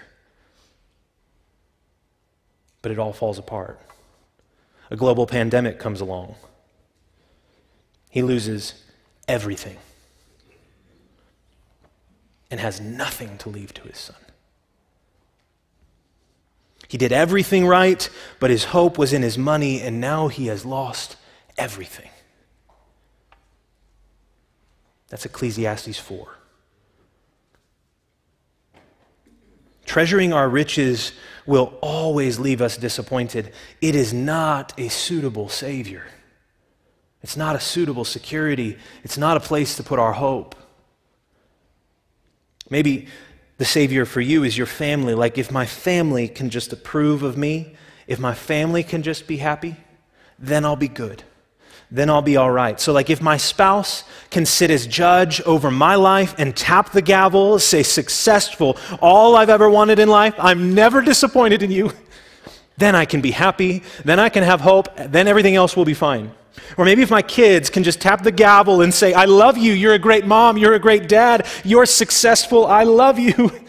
But 2.82 2.92
it 2.92 3.00
all 3.00 3.14
falls 3.14 3.40
apart. 3.40 3.80
A 4.92 4.98
global 4.98 5.26
pandemic 5.26 5.80
comes 5.80 6.02
along. 6.02 6.36
He 8.10 8.22
loses 8.22 8.84
everything 9.26 9.78
and 12.52 12.60
has 12.60 12.82
nothing 12.82 13.38
to 13.38 13.50
leave 13.50 13.74
to 13.76 13.84
his 13.84 13.98
son. 13.98 14.18
He 16.90 16.98
did 16.98 17.14
everything 17.14 17.66
right, 17.66 18.10
but 18.42 18.50
his 18.50 18.66
hope 18.66 18.98
was 18.98 19.14
in 19.14 19.22
his 19.22 19.38
money, 19.38 19.80
and 19.80 20.02
now 20.02 20.28
he 20.28 20.48
has 20.48 20.66
lost 20.66 21.16
everything. 21.58 22.10
That's 25.08 25.26
Ecclesiastes 25.26 26.00
4. 26.00 26.37
Treasuring 29.88 30.34
our 30.34 30.48
riches 30.48 31.14
will 31.46 31.74
always 31.82 32.38
leave 32.38 32.62
us 32.62 32.78
disappointed. 32.78 33.54
It 33.82 33.96
is 33.96 34.14
not 34.14 34.78
a 34.78 34.90
suitable 34.90 35.48
Savior. 35.50 36.06
It's 37.24 37.38
not 37.38 37.56
a 37.56 37.60
suitable 37.60 38.06
security. 38.06 38.78
It's 39.04 39.18
not 39.18 39.38
a 39.38 39.40
place 39.40 39.78
to 39.78 39.84
put 39.84 39.98
our 39.98 40.14
hope. 40.14 40.56
Maybe 42.70 43.08
the 43.58 43.66
Savior 43.66 44.06
for 44.06 44.22
you 44.22 44.44
is 44.44 44.58
your 44.58 44.68
family. 44.68 45.16
Like, 45.16 45.38
if 45.38 45.52
my 45.52 45.66
family 45.66 46.28
can 46.28 46.50
just 46.50 46.74
approve 46.74 47.24
of 47.24 47.38
me, 47.38 47.76
if 48.08 48.20
my 48.20 48.34
family 48.34 48.84
can 48.84 49.04
just 49.04 49.26
be 49.26 49.38
happy, 49.38 49.78
then 50.38 50.66
I'll 50.66 50.76
be 50.76 50.90
good 50.90 51.24
then 51.90 52.10
I'll 52.10 52.22
be 52.22 52.36
all 52.36 52.52
right. 52.52 52.80
So, 52.80 52.92
like, 52.92 53.10
if 53.10 53.22
my 53.22 53.38
spouse 53.38 54.04
can 54.30 54.46
sit 54.46 54.70
as 54.70 54.86
judge 54.86 55.40
over 55.42 55.72
my 55.72 55.96
life 55.96 56.36
and 56.38 56.56
tap 56.56 56.92
the 56.92 57.02
gavel, 57.02 57.60
say, 57.60 57.82
successful, 57.82 58.78
all 59.02 59.38
I've 59.38 59.50
ever 59.50 59.70
wanted 59.70 60.00
in 60.00 60.10
life, 60.10 60.36
I'm 60.38 60.74
never 60.74 61.02
disappointed 61.02 61.64
in 61.64 61.72
you, 61.72 61.94
then 62.78 62.94
I 62.94 63.06
can 63.06 63.22
be 63.22 63.32
happy, 63.32 63.84
then 64.04 64.20
I 64.20 64.28
can 64.30 64.44
have 64.44 64.60
hope, 64.60 64.90
then 64.98 65.28
everything 65.28 65.56
else 65.56 65.78
will 65.78 65.86
be 65.86 65.94
fine. 65.94 66.32
Or 66.78 66.84
maybe 66.84 67.02
if 67.02 67.12
my 67.12 67.22
kids 67.22 67.70
can 67.70 67.84
just 67.84 68.02
tap 68.02 68.24
the 68.24 68.32
gavel 68.32 68.82
and 68.82 68.94
say, 68.94 69.14
I 69.14 69.26
love 69.26 69.58
you, 69.58 69.72
you're 69.72 69.94
a 69.94 70.00
great 70.00 70.26
mom, 70.26 70.58
you're 70.58 70.74
a 70.74 70.80
great 70.80 71.08
dad, 71.08 71.48
you're 71.64 71.86
successful, 71.86 72.66
I 72.66 72.84
love 72.84 73.18
you. 73.18 73.52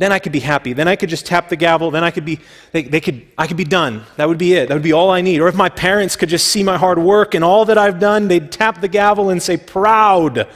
Then 0.00 0.12
I 0.12 0.18
could 0.18 0.32
be 0.32 0.40
happy. 0.40 0.72
Then 0.72 0.88
I 0.88 0.96
could 0.96 1.10
just 1.10 1.26
tap 1.26 1.50
the 1.50 1.56
gavel. 1.56 1.90
Then 1.90 2.02
I 2.02 2.10
could 2.10 2.24
be, 2.24 2.40
they, 2.72 2.84
they 2.84 3.02
could, 3.02 3.20
I 3.36 3.46
could 3.46 3.58
be 3.58 3.64
done. 3.64 4.02
That 4.16 4.28
would 4.28 4.38
be 4.38 4.54
it. 4.54 4.68
That 4.68 4.74
would 4.74 4.82
be 4.82 4.94
all 4.94 5.10
I 5.10 5.20
need. 5.20 5.42
Or 5.42 5.48
if 5.48 5.54
my 5.54 5.68
parents 5.68 6.16
could 6.16 6.30
just 6.30 6.46
see 6.46 6.62
my 6.62 6.78
hard 6.78 6.98
work 6.98 7.34
and 7.34 7.44
all 7.44 7.66
that 7.66 7.76
I've 7.76 8.00
done, 8.00 8.26
they'd 8.26 8.50
tap 8.50 8.80
the 8.80 8.88
gavel 8.88 9.28
and 9.28 9.42
say, 9.42 9.58
proud, 9.58 10.48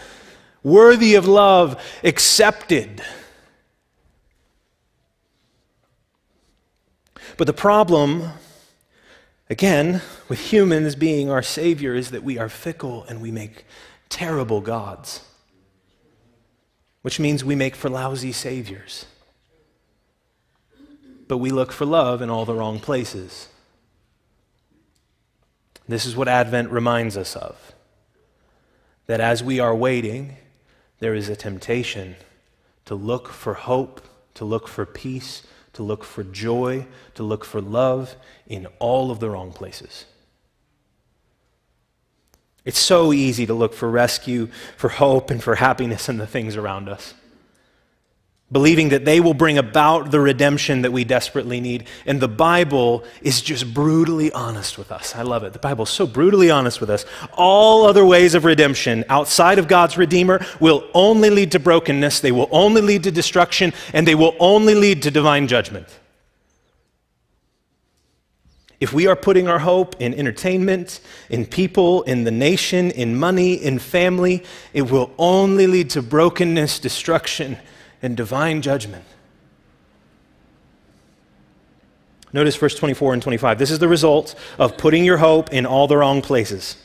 worthy 0.62 1.14
of 1.14 1.28
love, 1.28 1.78
accepted. 2.02 3.02
But 7.36 7.46
the 7.46 7.52
problem, 7.52 8.30
again, 9.50 10.00
with 10.26 10.40
humans 10.40 10.96
being 10.96 11.28
our 11.30 11.42
Savior 11.42 11.94
is 11.94 12.12
that 12.12 12.22
we 12.22 12.38
are 12.38 12.48
fickle 12.48 13.04
and 13.10 13.20
we 13.20 13.30
make 13.30 13.66
terrible 14.08 14.62
gods, 14.62 15.22
which 17.02 17.20
means 17.20 17.44
we 17.44 17.54
make 17.54 17.76
for 17.76 17.90
lousy 17.90 18.32
Saviors 18.32 19.04
but 21.34 21.38
we 21.38 21.50
look 21.50 21.72
for 21.72 21.84
love 21.84 22.22
in 22.22 22.30
all 22.30 22.44
the 22.44 22.54
wrong 22.54 22.78
places. 22.78 23.48
This 25.88 26.06
is 26.06 26.14
what 26.14 26.28
Advent 26.28 26.70
reminds 26.70 27.16
us 27.16 27.34
of 27.34 27.74
that 29.06 29.20
as 29.20 29.42
we 29.42 29.58
are 29.58 29.74
waiting, 29.74 30.36
there 31.00 31.12
is 31.12 31.28
a 31.28 31.34
temptation 31.34 32.14
to 32.84 32.94
look 32.94 33.26
for 33.26 33.54
hope, 33.54 34.00
to 34.34 34.44
look 34.44 34.68
for 34.68 34.86
peace, 34.86 35.42
to 35.72 35.82
look 35.82 36.04
for 36.04 36.22
joy, 36.22 36.86
to 37.16 37.24
look 37.24 37.44
for 37.44 37.60
love 37.60 38.14
in 38.46 38.66
all 38.78 39.10
of 39.10 39.18
the 39.18 39.28
wrong 39.28 39.50
places. 39.50 40.04
It's 42.64 42.78
so 42.78 43.12
easy 43.12 43.44
to 43.44 43.54
look 43.54 43.74
for 43.74 43.90
rescue, 43.90 44.50
for 44.76 44.88
hope, 44.88 45.32
and 45.32 45.42
for 45.42 45.56
happiness 45.56 46.08
in 46.08 46.18
the 46.18 46.28
things 46.28 46.54
around 46.54 46.88
us 46.88 47.12
believing 48.54 48.90
that 48.90 49.04
they 49.04 49.18
will 49.18 49.34
bring 49.34 49.58
about 49.58 50.12
the 50.12 50.20
redemption 50.20 50.82
that 50.82 50.92
we 50.92 51.02
desperately 51.02 51.60
need. 51.60 51.88
And 52.06 52.20
the 52.20 52.28
Bible 52.28 53.02
is 53.20 53.42
just 53.42 53.74
brutally 53.74 54.30
honest 54.30 54.78
with 54.78 54.92
us. 54.92 55.12
I 55.16 55.22
love 55.22 55.42
it. 55.42 55.52
The 55.52 55.58
Bible 55.58 55.82
is 55.82 55.90
so 55.90 56.06
brutally 56.06 56.52
honest 56.52 56.80
with 56.80 56.88
us. 56.88 57.04
All 57.32 57.84
other 57.84 58.06
ways 58.06 58.36
of 58.36 58.44
redemption 58.44 59.04
outside 59.08 59.58
of 59.58 59.66
God's 59.66 59.98
Redeemer 59.98 60.46
will 60.60 60.88
only 60.94 61.30
lead 61.30 61.50
to 61.50 61.58
brokenness, 61.58 62.20
they 62.20 62.30
will 62.30 62.48
only 62.52 62.80
lead 62.80 63.02
to 63.02 63.10
destruction, 63.10 63.72
and 63.92 64.06
they 64.06 64.14
will 64.14 64.36
only 64.38 64.76
lead 64.76 65.02
to 65.02 65.10
divine 65.10 65.48
judgment. 65.48 65.88
If 68.78 68.92
we 68.92 69.08
are 69.08 69.16
putting 69.16 69.48
our 69.48 69.58
hope 69.58 70.00
in 70.00 70.14
entertainment, 70.14 71.00
in 71.28 71.44
people, 71.44 72.02
in 72.02 72.22
the 72.22 72.30
nation, 72.30 72.92
in 72.92 73.18
money, 73.18 73.54
in 73.54 73.80
family, 73.80 74.44
it 74.72 74.92
will 74.92 75.10
only 75.18 75.66
lead 75.66 75.90
to 75.90 76.02
brokenness, 76.02 76.78
destruction, 76.78 77.58
and 78.04 78.16
divine 78.16 78.60
judgment. 78.60 79.04
Notice 82.34 82.54
verse 82.56 82.74
24 82.74 83.14
and 83.14 83.22
25. 83.22 83.58
This 83.58 83.70
is 83.70 83.78
the 83.78 83.88
result 83.88 84.34
of 84.58 84.76
putting 84.76 85.04
your 85.04 85.16
hope 85.16 85.52
in 85.52 85.64
all 85.64 85.86
the 85.86 85.96
wrong 85.96 86.20
places. 86.20 86.76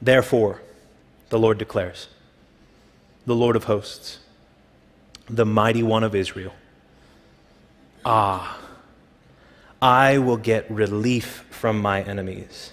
Therefore, 0.00 0.62
the 1.30 1.38
Lord 1.38 1.58
declares, 1.58 2.08
the 3.26 3.34
Lord 3.34 3.56
of 3.56 3.64
hosts, 3.64 4.18
the 5.28 5.46
mighty 5.46 5.82
one 5.82 6.04
of 6.04 6.14
Israel. 6.14 6.52
Ah, 8.04 8.60
I 9.82 10.18
will 10.18 10.36
get 10.36 10.70
relief 10.70 11.46
from 11.50 11.80
my 11.80 12.02
enemies 12.02 12.70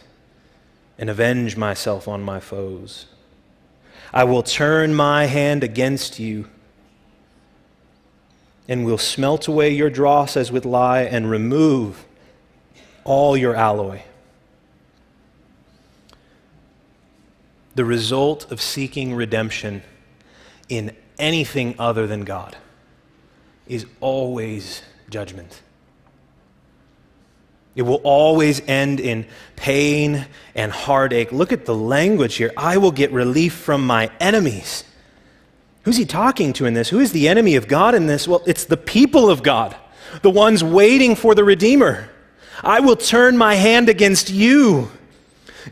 and 1.00 1.10
avenge 1.10 1.58
myself 1.58 2.08
on 2.08 2.22
my 2.22 2.40
foes. 2.40 3.08
I 4.14 4.24
will 4.26 4.44
turn 4.44 4.94
my 4.94 5.26
hand 5.26 5.64
against 5.64 6.20
you 6.20 6.48
and 8.68 8.86
will 8.86 8.98
smelt 8.98 9.48
away 9.48 9.70
your 9.70 9.90
dross 9.90 10.38
as 10.38 10.52
with 10.52 10.66
lye 10.66 11.02
and 11.02 11.30
remove 11.30 12.06
all 13.04 13.36
your 13.36 13.56
alloy. 13.56 14.02
The 17.76 17.86
result 17.86 18.52
of 18.52 18.62
seeking 18.62 19.14
redemption 19.14 19.82
in 20.68 20.96
anything 21.18 21.76
other 21.80 22.06
than 22.06 22.26
God 22.26 22.58
is 23.68 23.86
always 24.02 24.82
judgment. 25.10 25.62
It 27.76 27.84
will 27.84 28.02
always 28.04 28.62
end 28.68 29.00
in 29.00 29.26
pain 29.56 30.26
and 30.56 30.72
heartache. 30.72 31.32
Look 31.32 31.54
at 31.54 31.66
the 31.66 31.76
language 31.76 32.36
here. 32.36 32.52
I 32.58 32.78
will 32.78 32.92
get 32.92 33.12
relief 33.12 33.54
from 33.54 33.86
my 33.86 34.12
enemies. 34.20 34.84
Who's 35.84 35.98
he 35.98 36.06
talking 36.06 36.54
to 36.54 36.66
in 36.66 36.74
this? 36.74 36.90
Who 36.90 37.00
is 37.00 37.12
the 37.12 37.28
enemy 37.28 37.56
of 37.56 37.68
God 37.68 37.96
in 37.96 38.08
this? 38.08 38.28
Well, 38.28 38.44
it's 38.46 38.66
the 38.66 38.78
people 38.78 39.30
of 39.30 39.42
God, 39.42 39.76
the 40.22 40.30
ones 40.30 40.64
waiting 40.64 41.16
for 41.16 41.34
the 41.34 41.44
Redeemer. 41.44 42.10
I 42.64 42.82
will 42.82 42.98
turn 42.98 43.38
my 43.38 43.56
hand 43.56 43.90
against 43.90 44.30
you. 44.30 44.92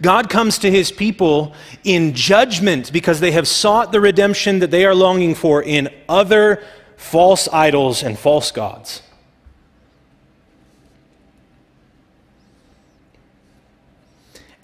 God 0.02 0.30
comes 0.30 0.60
to 0.60 0.72
his 0.72 0.92
people 0.92 1.54
in 1.84 2.14
judgment 2.14 2.94
because 2.94 3.20
they 3.20 3.32
have 3.32 3.48
sought 3.48 3.92
the 3.92 4.00
redemption 4.00 4.60
that 4.60 4.72
they 4.72 4.86
are 4.86 4.96
longing 4.96 5.36
for 5.36 5.62
in 5.62 5.90
other 6.08 6.64
false 6.96 7.48
idols 7.50 8.04
and 8.04 8.18
false 8.18 8.52
gods. 8.52 9.02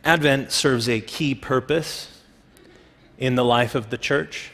Advent 0.06 0.52
serves 0.52 0.88
a 0.88 1.02
key 1.02 1.34
purpose 1.34 2.22
in 3.18 3.34
the 3.34 3.44
life 3.44 3.74
of 3.74 3.90
the 3.90 3.98
church. 3.98 4.52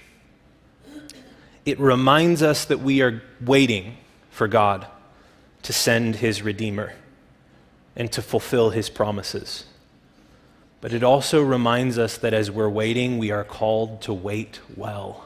It 1.66 1.78
reminds 1.78 2.42
us 2.42 2.64
that 2.66 2.80
we 2.80 3.02
are 3.02 3.22
waiting 3.42 3.98
for 4.30 4.48
God 4.48 4.88
to 5.64 5.74
send 5.74 6.16
his 6.16 6.42
Redeemer 6.42 6.94
and 7.98 8.10
to 8.14 8.22
fulfill 8.22 8.70
his 8.70 8.90
promises. 8.90 9.66
But 10.80 10.94
it 10.94 11.04
also 11.04 11.44
reminds 11.44 12.00
us 12.00 12.18
that 12.18 12.34
as 12.34 12.50
we're 12.50 12.70
waiting, 12.70 13.18
we 13.18 13.30
are 13.30 13.44
called 13.44 14.02
to 14.04 14.14
wait 14.14 14.62
well, 14.76 15.26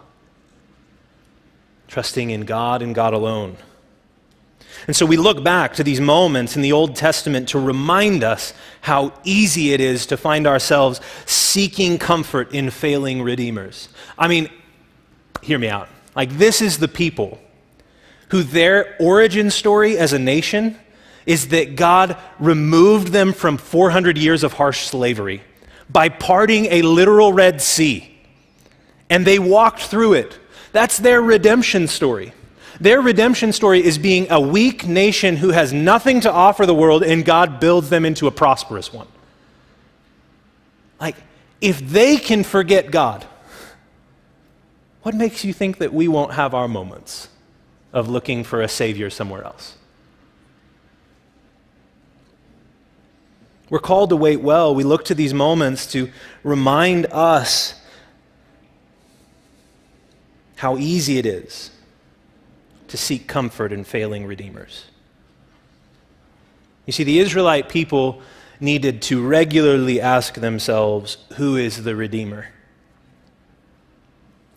trusting 1.88 2.32
in 2.32 2.42
God 2.42 2.82
and 2.82 2.96
God 2.96 3.14
alone. 3.14 3.58
And 4.88 4.96
so 4.96 5.06
we 5.06 5.18
look 5.18 5.44
back 5.44 5.74
to 5.76 5.84
these 5.84 6.00
moments 6.00 6.56
in 6.56 6.62
the 6.62 6.72
Old 6.72 6.96
Testament 6.96 7.50
to 7.50 7.60
remind 7.60 8.24
us 8.24 8.54
how 8.82 9.14
easy 9.24 9.74
it 9.74 9.82
is 9.82 10.06
to 10.08 10.18
find 10.18 10.46
ourselves 10.46 11.02
seeking 11.26 11.98
comfort 11.98 12.54
in 12.54 12.70
failing 12.70 13.22
redeemers. 13.22 13.90
I 14.18 14.28
mean, 14.28 14.50
hear 15.42 15.58
me 15.58 15.70
out. 15.70 15.90
Like, 16.16 16.38
this 16.38 16.62
is 16.62 16.78
the 16.78 16.88
people 16.88 17.40
who 18.30 18.44
their 18.44 18.96
origin 19.00 19.52
story 19.52 19.98
as 19.98 20.14
a 20.14 20.20
nation 20.20 20.78
is 21.26 21.50
that 21.50 21.76
God 21.76 22.18
removed 22.40 23.08
them 23.08 23.34
from 23.34 23.58
400 23.58 24.18
years 24.18 24.44
of 24.44 24.54
harsh 24.54 24.86
slavery 24.86 25.42
by 25.90 26.10
parting 26.10 26.66
a 26.68 26.82
literal 26.82 27.34
Red 27.34 27.62
Sea. 27.62 28.12
And 29.10 29.26
they 29.26 29.40
walked 29.40 29.82
through 29.82 30.14
it. 30.14 30.40
That's 30.72 30.98
their 30.98 31.22
redemption 31.22 31.88
story. 31.88 32.34
Their 32.80 33.02
redemption 33.02 33.54
story 33.54 33.84
is 33.84 33.98
being 33.98 34.28
a 34.30 34.40
weak 34.40 34.88
nation 34.88 35.38
who 35.38 35.52
has 35.52 35.72
nothing 35.72 36.22
to 36.22 36.32
offer 36.32 36.66
the 36.66 36.74
world, 36.74 37.04
and 37.04 37.24
God 37.24 37.60
builds 37.60 37.90
them 37.90 38.06
into 38.06 38.28
a 38.28 38.32
prosperous 38.32 38.92
one. 38.92 39.08
Like, 41.00 41.16
if 41.62 41.80
they 41.80 42.18
can 42.18 42.44
forget 42.44 42.92
God, 42.92 43.26
what 45.04 45.16
makes 45.16 45.46
you 45.46 45.54
think 45.54 45.78
that 45.78 45.94
we 45.94 46.08
won't 46.08 46.34
have 46.34 46.54
our 46.54 46.68
moments 46.68 47.30
of 47.94 48.10
looking 48.10 48.44
for 48.44 48.62
a 48.62 48.68
Savior 48.68 49.10
somewhere 49.10 49.44
else? 49.44 49.78
We're 53.70 53.80
called 53.80 54.10
to 54.10 54.16
wait 54.16 54.42
well. 54.42 54.76
We 54.76 54.84
look 54.84 55.06
to 55.06 55.16
these 55.16 55.34
moments 55.34 55.88
to 55.94 56.12
remind 56.44 57.08
us 57.08 57.74
how 60.58 60.78
easy 60.78 61.18
it 61.18 61.26
is 61.26 61.72
to 62.88 62.98
seek 62.98 63.28
comfort 63.28 63.72
in 63.72 63.84
failing 63.84 64.26
redeemers. 64.26 64.86
You 66.86 66.94
see, 66.94 67.04
the 67.04 67.20
Israelite 67.20 67.70
people 67.70 68.22
needed 68.60 69.02
to 69.04 69.26
regularly 69.26 70.00
ask 70.00 70.36
themselves, 70.36 71.18
Who 71.36 71.56
is 71.56 71.84
the 71.84 71.96
Redeemer? 71.96 72.48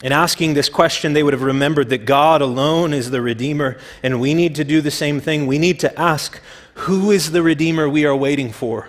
In 0.02 0.12
asking 0.12 0.54
this 0.54 0.68
question, 0.68 1.12
they 1.12 1.22
would 1.22 1.32
have 1.32 1.42
remembered 1.42 1.88
that 1.88 2.04
God 2.04 2.40
alone 2.40 2.92
is 2.92 3.10
the 3.10 3.20
Redeemer, 3.20 3.78
and 4.02 4.20
we 4.20 4.32
need 4.34 4.54
to 4.56 4.64
do 4.64 4.80
the 4.80 4.90
same 4.90 5.20
thing. 5.20 5.46
We 5.46 5.58
need 5.58 5.80
to 5.80 5.98
ask, 5.98 6.40
Who 6.74 7.10
is 7.10 7.32
the 7.32 7.42
Redeemer 7.42 7.88
we 7.88 8.04
are 8.04 8.14
waiting 8.14 8.52
for? 8.52 8.88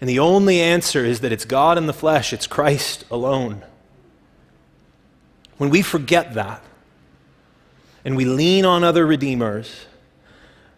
And 0.00 0.08
the 0.08 0.18
only 0.18 0.60
answer 0.60 1.04
is 1.04 1.20
that 1.20 1.32
it's 1.32 1.44
God 1.44 1.78
in 1.78 1.86
the 1.86 1.92
flesh, 1.92 2.32
it's 2.32 2.48
Christ 2.48 3.04
alone. 3.10 3.62
When 5.58 5.70
we 5.70 5.80
forget 5.80 6.34
that, 6.34 6.62
and 8.04 8.16
we 8.16 8.24
lean 8.24 8.64
on 8.64 8.82
other 8.84 9.06
redeemers, 9.06 9.86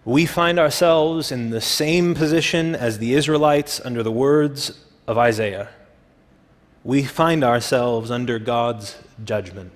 we 0.04 0.26
find 0.26 0.58
ourselves 0.58 1.32
in 1.32 1.50
the 1.50 1.60
same 1.60 2.14
position 2.14 2.74
as 2.74 2.98
the 2.98 3.14
Israelites 3.14 3.80
under 3.84 4.02
the 4.02 4.12
words 4.12 4.78
of 5.06 5.16
Isaiah. 5.16 5.68
We 6.82 7.04
find 7.04 7.42
ourselves 7.42 8.10
under 8.10 8.38
God's 8.38 8.98
judgment. 9.24 9.72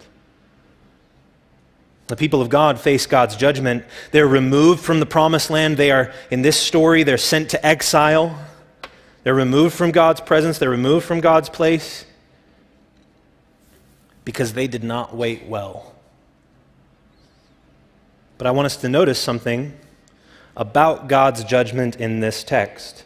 The 2.09 2.17
people 2.17 2.41
of 2.43 2.49
God 2.49 2.79
face 2.79 3.07
God's 3.07 3.37
judgment. 3.37 3.85
They're 4.13 4.29
removed 4.29 4.81
from 4.81 5.01
the 5.01 5.07
promised 5.07 5.51
land. 5.51 5.77
They 5.77 5.91
are, 5.91 6.13
in 6.31 6.43
this 6.43 6.59
story, 6.59 7.03
they're 7.03 7.19
sent 7.19 7.51
to 7.51 7.67
exile. 7.67 8.39
They're 9.25 9.35
removed 9.35 9.75
from 9.75 9.91
God's 9.91 10.21
presence. 10.21 10.59
They're 10.59 10.71
removed 10.71 11.07
from 11.07 11.21
God's 11.21 11.49
place 11.49 12.07
because 14.25 14.55
they 14.55 14.67
did 14.67 14.85
not 14.85 15.15
wait 15.15 15.47
well. 15.47 15.95
But 18.39 18.47
I 18.47 18.53
want 18.53 18.67
us 18.67 18.77
to 18.79 18.89
notice 18.89 19.19
something 19.19 19.77
about 20.57 21.09
God's 21.09 21.45
judgment 21.45 21.97
in 21.97 22.21
this 22.21 22.43
text. 22.43 23.05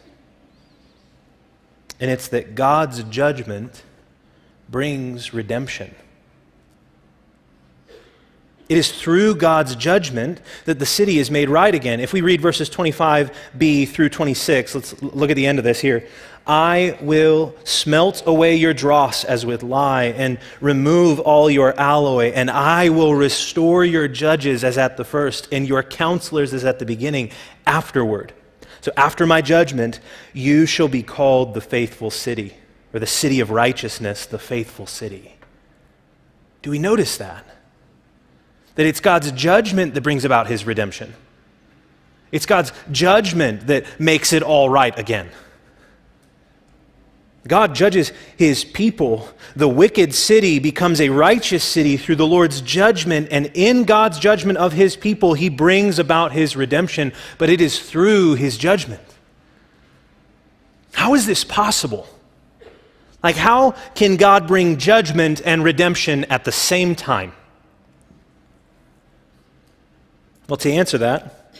And 1.99 2.09
it's 2.09 2.27
that 2.29 2.55
God's 2.55 3.03
judgment 3.03 3.83
brings 4.69 5.33
redemption. 5.33 5.95
It 8.69 8.77
is 8.77 8.91
through 8.91 9.35
God's 9.35 9.75
judgment 9.75 10.39
that 10.65 10.79
the 10.79 10.85
city 10.85 11.19
is 11.19 11.29
made 11.29 11.49
right 11.49 11.75
again. 11.75 11.99
If 11.99 12.13
we 12.13 12.21
read 12.21 12.41
verses 12.41 12.69
25b 12.69 13.89
through 13.89 14.09
26, 14.09 14.75
let's 14.75 15.01
look 15.01 15.29
at 15.29 15.35
the 15.35 15.45
end 15.45 15.59
of 15.59 15.65
this 15.65 15.81
here. 15.81 16.07
I 16.47 16.97
will 17.01 17.55
smelt 17.63 18.23
away 18.25 18.55
your 18.55 18.73
dross 18.73 19.23
as 19.23 19.45
with 19.45 19.63
lye, 19.63 20.13
and 20.17 20.37
remove 20.59 21.19
all 21.19 21.49
your 21.49 21.77
alloy, 21.79 22.31
and 22.33 22.51
I 22.51 22.89
will 22.89 23.15
restore 23.15 23.85
your 23.85 24.09
judges 24.09 24.63
as 24.63 24.77
at 24.77 24.97
the 24.97 25.05
first, 25.05 25.47
and 25.53 25.67
your 25.67 25.83
counselors 25.83 26.53
as 26.53 26.65
at 26.65 26.79
the 26.79 26.85
beginning, 26.85 27.31
afterward. 27.65 28.33
So 28.81 28.91
after 28.97 29.25
my 29.25 29.41
judgment, 29.41 30.01
you 30.33 30.65
shall 30.65 30.89
be 30.89 31.03
called 31.03 31.53
the 31.53 31.61
faithful 31.61 32.11
city, 32.11 32.55
or 32.93 32.99
the 32.99 33.07
city 33.07 33.39
of 33.39 33.49
righteousness, 33.49 34.25
the 34.25 34.39
faithful 34.39 34.85
city. 34.85 35.35
Do 36.61 36.71
we 36.71 36.79
notice 36.79 37.17
that? 37.17 37.45
That 38.75 38.85
it's 38.85 38.99
God's 38.99 39.31
judgment 39.31 39.93
that 39.93 40.01
brings 40.01 40.25
about 40.25 40.47
his 40.47 40.65
redemption. 40.65 41.13
It's 42.31 42.47
God's 42.47 42.71
judgment 42.91 43.67
that 43.67 43.99
makes 43.99 44.33
it 44.33 44.41
all 44.41 44.69
right 44.69 44.97
again. 44.97 45.29
God 47.47 47.75
judges 47.75 48.11
his 48.37 48.63
people. 48.63 49.27
The 49.55 49.67
wicked 49.67 50.13
city 50.13 50.59
becomes 50.59 51.01
a 51.01 51.09
righteous 51.09 51.63
city 51.63 51.97
through 51.97 52.15
the 52.15 52.25
Lord's 52.25 52.61
judgment, 52.61 53.27
and 53.31 53.51
in 53.53 53.83
God's 53.83 54.17
judgment 54.17 54.57
of 54.57 54.71
his 54.71 54.95
people, 54.95 55.33
he 55.33 55.49
brings 55.49 55.99
about 55.99 56.31
his 56.31 56.55
redemption, 56.55 57.11
but 57.37 57.49
it 57.49 57.59
is 57.59 57.79
through 57.79 58.35
his 58.35 58.57
judgment. 58.57 59.01
How 60.93 61.15
is 61.15 61.25
this 61.25 61.43
possible? 61.43 62.07
Like, 63.21 63.35
how 63.35 63.71
can 63.93 64.15
God 64.15 64.47
bring 64.47 64.77
judgment 64.77 65.41
and 65.43 65.63
redemption 65.63 66.23
at 66.25 66.45
the 66.45 66.51
same 66.51 66.95
time? 66.95 67.33
Well, 70.47 70.57
to 70.57 70.71
answer 70.71 70.97
that, 70.97 71.55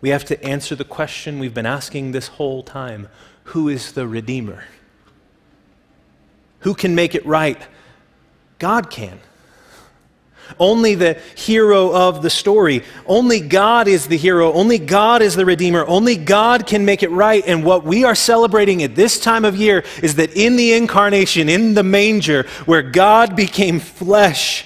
we 0.00 0.10
have 0.10 0.24
to 0.26 0.42
answer 0.44 0.74
the 0.74 0.84
question 0.84 1.38
we've 1.38 1.54
been 1.54 1.66
asking 1.66 2.12
this 2.12 2.28
whole 2.28 2.62
time 2.62 3.08
Who 3.44 3.68
is 3.68 3.92
the 3.92 4.06
Redeemer? 4.06 4.64
Who 6.60 6.74
can 6.74 6.94
make 6.94 7.14
it 7.14 7.24
right? 7.24 7.60
God 8.58 8.90
can. 8.90 9.20
Only 10.58 10.94
the 10.94 11.20
hero 11.36 11.92
of 11.92 12.22
the 12.22 12.30
story. 12.30 12.82
Only 13.06 13.40
God 13.40 13.86
is 13.86 14.06
the 14.06 14.16
hero. 14.16 14.52
Only 14.52 14.78
God 14.78 15.20
is 15.20 15.36
the 15.36 15.44
Redeemer. 15.44 15.84
Only 15.86 16.16
God 16.16 16.66
can 16.66 16.84
make 16.84 17.02
it 17.02 17.10
right. 17.10 17.44
And 17.46 17.64
what 17.64 17.84
we 17.84 18.04
are 18.04 18.14
celebrating 18.14 18.82
at 18.82 18.94
this 18.94 19.20
time 19.20 19.44
of 19.44 19.56
year 19.56 19.84
is 20.02 20.14
that 20.14 20.34
in 20.34 20.56
the 20.56 20.72
incarnation, 20.72 21.48
in 21.48 21.74
the 21.74 21.82
manger, 21.82 22.44
where 22.64 22.82
God 22.82 23.36
became 23.36 23.78
flesh, 23.78 24.64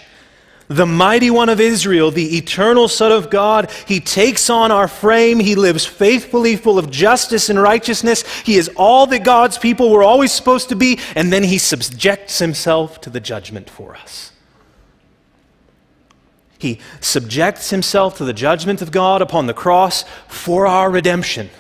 the 0.73 0.87
mighty 0.87 1.31
one 1.31 1.49
of 1.49 1.61
Israel, 1.61 2.11
the 2.11 2.37
eternal 2.37 2.89
Son 2.89 3.13
of 3.13 3.31
God. 3.31 3.71
He 3.87 4.01
takes 4.01 4.51
on 4.51 4.71
our 4.73 4.89
frame. 4.89 5.39
He 5.41 5.55
lives 5.55 5.85
faithfully, 5.85 6.57
full 6.57 6.79
of 6.79 6.91
justice 6.91 7.49
and 7.49 7.61
righteousness. 7.61 8.23
He 8.43 8.57
is 8.57 8.71
all 8.77 9.07
that 9.09 9.25
God's 9.25 9.59
people 9.59 9.91
were 9.91 10.03
always 10.03 10.33
supposed 10.33 10.69
to 10.71 10.77
be, 10.77 10.99
and 11.15 11.33
then 11.33 11.43
he 11.43 11.59
subjects 11.59 12.39
himself 12.39 13.01
to 13.03 13.11
the 13.11 13.21
judgment 13.21 13.71
for 13.71 13.95
us. 13.95 14.33
He 16.59 16.79
subjects 17.01 17.71
himself 17.71 18.19
to 18.19 18.25
the 18.25 18.33
judgment 18.33 18.83
of 18.83 18.93
God 18.93 19.21
upon 19.21 19.47
the 19.47 19.55
cross 19.55 20.05
for 20.29 20.67
our 20.67 20.91
redemption. 20.91 21.51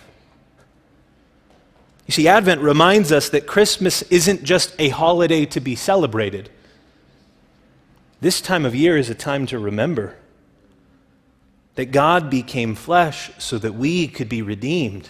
You 2.07 2.12
see, 2.12 2.29
Advent 2.29 2.61
reminds 2.61 3.11
us 3.11 3.29
that 3.31 3.46
Christmas 3.46 4.03
isn't 4.03 4.44
just 4.44 4.75
a 4.79 4.90
holiday 4.90 5.44
to 5.46 5.61
be 5.61 5.75
celebrated. 5.75 6.51
This 8.22 8.40
time 8.40 8.64
of 8.64 8.72
year 8.72 8.96
is 8.96 9.11
a 9.11 9.16
time 9.16 9.46
to 9.46 9.58
remember 9.58 10.14
that 11.74 11.87
God 11.87 12.30
became 12.30 12.76
flesh 12.76 13.32
so 13.38 13.58
that 13.58 13.74
we 13.74 14.06
could 14.06 14.28
be 14.28 14.42
redeemed. 14.42 15.08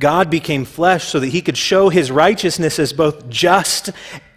God 0.00 0.28
became 0.28 0.64
flesh 0.64 1.04
so 1.04 1.20
that 1.20 1.28
he 1.28 1.40
could 1.40 1.56
show 1.56 1.90
his 1.90 2.10
righteousness 2.10 2.80
as 2.80 2.92
both 2.92 3.28
just 3.28 3.90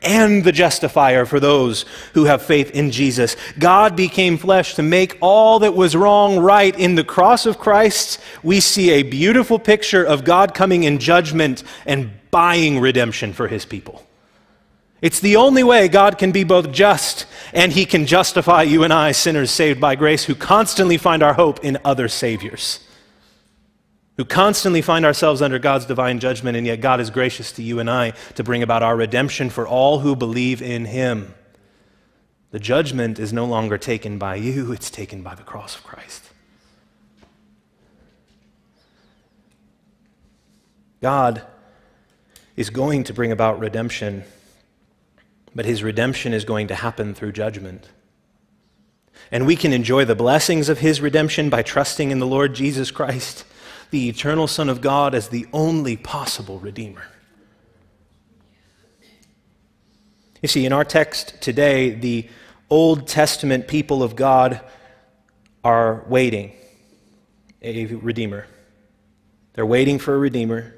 and 0.04 0.44
the 0.44 0.52
justifier 0.52 1.26
for 1.26 1.40
those 1.40 1.86
who 2.14 2.26
have 2.26 2.44
faith 2.44 2.70
in 2.70 2.92
Jesus. 2.92 3.36
God 3.58 3.96
became 3.96 4.38
flesh 4.38 4.76
to 4.76 4.84
make 4.84 5.18
all 5.20 5.58
that 5.58 5.74
was 5.74 5.96
wrong 5.96 6.38
right. 6.38 6.78
In 6.78 6.94
the 6.94 7.04
cross 7.04 7.48
of 7.48 7.58
Christ, 7.58 8.20
we 8.44 8.60
see 8.60 8.92
a 8.92 9.02
beautiful 9.02 9.58
picture 9.58 10.04
of 10.04 10.24
God 10.24 10.54
coming 10.54 10.84
in 10.84 11.00
judgment 11.00 11.64
and 11.88 12.12
buying 12.30 12.80
redemption 12.80 13.34
for 13.34 13.48
his 13.48 13.66
people. 13.66 14.05
It's 15.02 15.20
the 15.20 15.36
only 15.36 15.64
way 15.64 15.88
God 15.88 16.18
can 16.18 16.32
be 16.32 16.44
both 16.44 16.72
just 16.72 17.26
and 17.54 17.72
he 17.72 17.86
can 17.86 18.06
justify 18.06 18.64
you 18.64 18.84
and 18.84 18.94
I, 18.94 19.12
sinners 19.12 19.52
saved 19.52 19.80
by 19.80 19.96
grace, 19.96 20.24
who 20.24 20.36
constantly 20.36 20.98
find 20.98 21.22
our 21.22 21.34
hope 21.34 21.64
in 21.64 21.78
other 21.86 22.08
saviors, 22.08 22.80
who 24.18 24.26
constantly 24.26 24.82
find 24.82 25.06
ourselves 25.06 25.42
under 25.42 25.60
God's 25.60 25.86
divine 25.86 26.20
judgment, 26.20 26.58
and 26.58 26.66
yet 26.66 26.82
God 26.82 27.00
is 27.00 27.10
gracious 27.10 27.52
to 27.54 27.64
you 27.64 27.80
and 27.80 27.90
I 27.90 28.12
to 28.36 28.44
bring 28.44 28.64
about 28.64 28.84
our 28.84 28.96
redemption 28.96 29.50
for 29.50 29.68
all 29.68 30.00
who 30.00 30.16
believe 30.16 30.62
in 30.62 30.86
him. 30.86 31.34
The 32.52 32.60
judgment 32.60 33.20
is 33.20 33.34
no 33.34 33.46
longer 33.46 33.78
taken 33.78 34.18
by 34.18 34.36
you, 34.36 34.72
it's 34.72 34.90
taken 34.90 35.22
by 35.22 35.36
the 35.36 35.44
cross 35.44 35.76
of 35.76 35.84
Christ. 35.84 36.24
God 41.02 41.44
is 42.56 42.70
going 42.70 43.04
to 43.04 43.14
bring 43.14 43.32
about 43.32 43.60
redemption 43.60 44.24
but 45.56 45.66
his 45.66 45.82
redemption 45.82 46.34
is 46.34 46.44
going 46.44 46.68
to 46.68 46.76
happen 46.76 47.14
through 47.14 47.32
judgment. 47.32 47.88
And 49.32 49.48
we 49.48 49.56
can 49.56 49.72
enjoy 49.72 50.06
the 50.06 50.14
blessings 50.14 50.68
of 50.68 50.80
his 50.80 51.00
redemption 51.00 51.50
by 51.50 51.64
trusting 51.64 52.12
in 52.12 52.20
the 52.20 52.28
Lord 52.28 52.54
Jesus 52.54 52.92
Christ, 52.92 53.46
the 53.90 54.10
eternal 54.10 54.48
Son 54.48 54.70
of 54.70 54.82
God, 54.82 55.16
as 55.16 55.30
the 55.30 55.48
only 55.54 55.96
possible 55.96 56.60
Redeemer. 56.60 57.06
You 60.42 60.50
see, 60.50 60.66
in 60.66 60.74
our 60.74 60.84
text 60.84 61.42
today, 61.42 61.92
the 61.92 62.30
Old 62.70 63.08
Testament 63.08 63.68
people 63.68 64.04
of 64.04 64.16
God 64.16 64.62
are 65.64 66.04
waiting 66.08 66.52
a 67.62 67.86
Redeemer. 67.86 68.46
They're 69.54 69.66
waiting 69.66 69.98
for 69.98 70.14
a 70.14 70.18
Redeemer. 70.18 70.76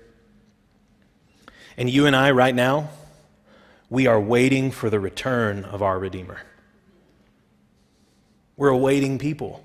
And 1.75 1.89
you 1.89 2.05
and 2.05 2.15
I, 2.15 2.31
right 2.31 2.55
now, 2.55 2.89
we 3.89 4.07
are 4.07 4.19
waiting 4.19 4.71
for 4.71 4.89
the 4.89 4.99
return 4.99 5.63
of 5.65 5.81
our 5.81 5.97
Redeemer. 5.97 6.41
We're 8.55 8.69
awaiting 8.69 9.17
people. 9.17 9.63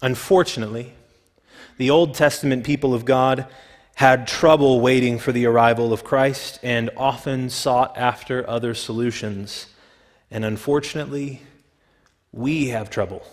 Unfortunately, 0.00 0.94
the 1.76 1.90
Old 1.90 2.14
Testament 2.14 2.64
people 2.64 2.94
of 2.94 3.04
God 3.04 3.46
had 3.96 4.26
trouble 4.26 4.80
waiting 4.80 5.18
for 5.18 5.32
the 5.32 5.44
arrival 5.44 5.92
of 5.92 6.04
Christ 6.04 6.58
and 6.62 6.88
often 6.96 7.50
sought 7.50 7.98
after 7.98 8.48
other 8.48 8.72
solutions. 8.72 9.66
And 10.30 10.44
unfortunately, 10.44 11.42
we 12.32 12.68
have 12.68 12.88
trouble 12.88 13.26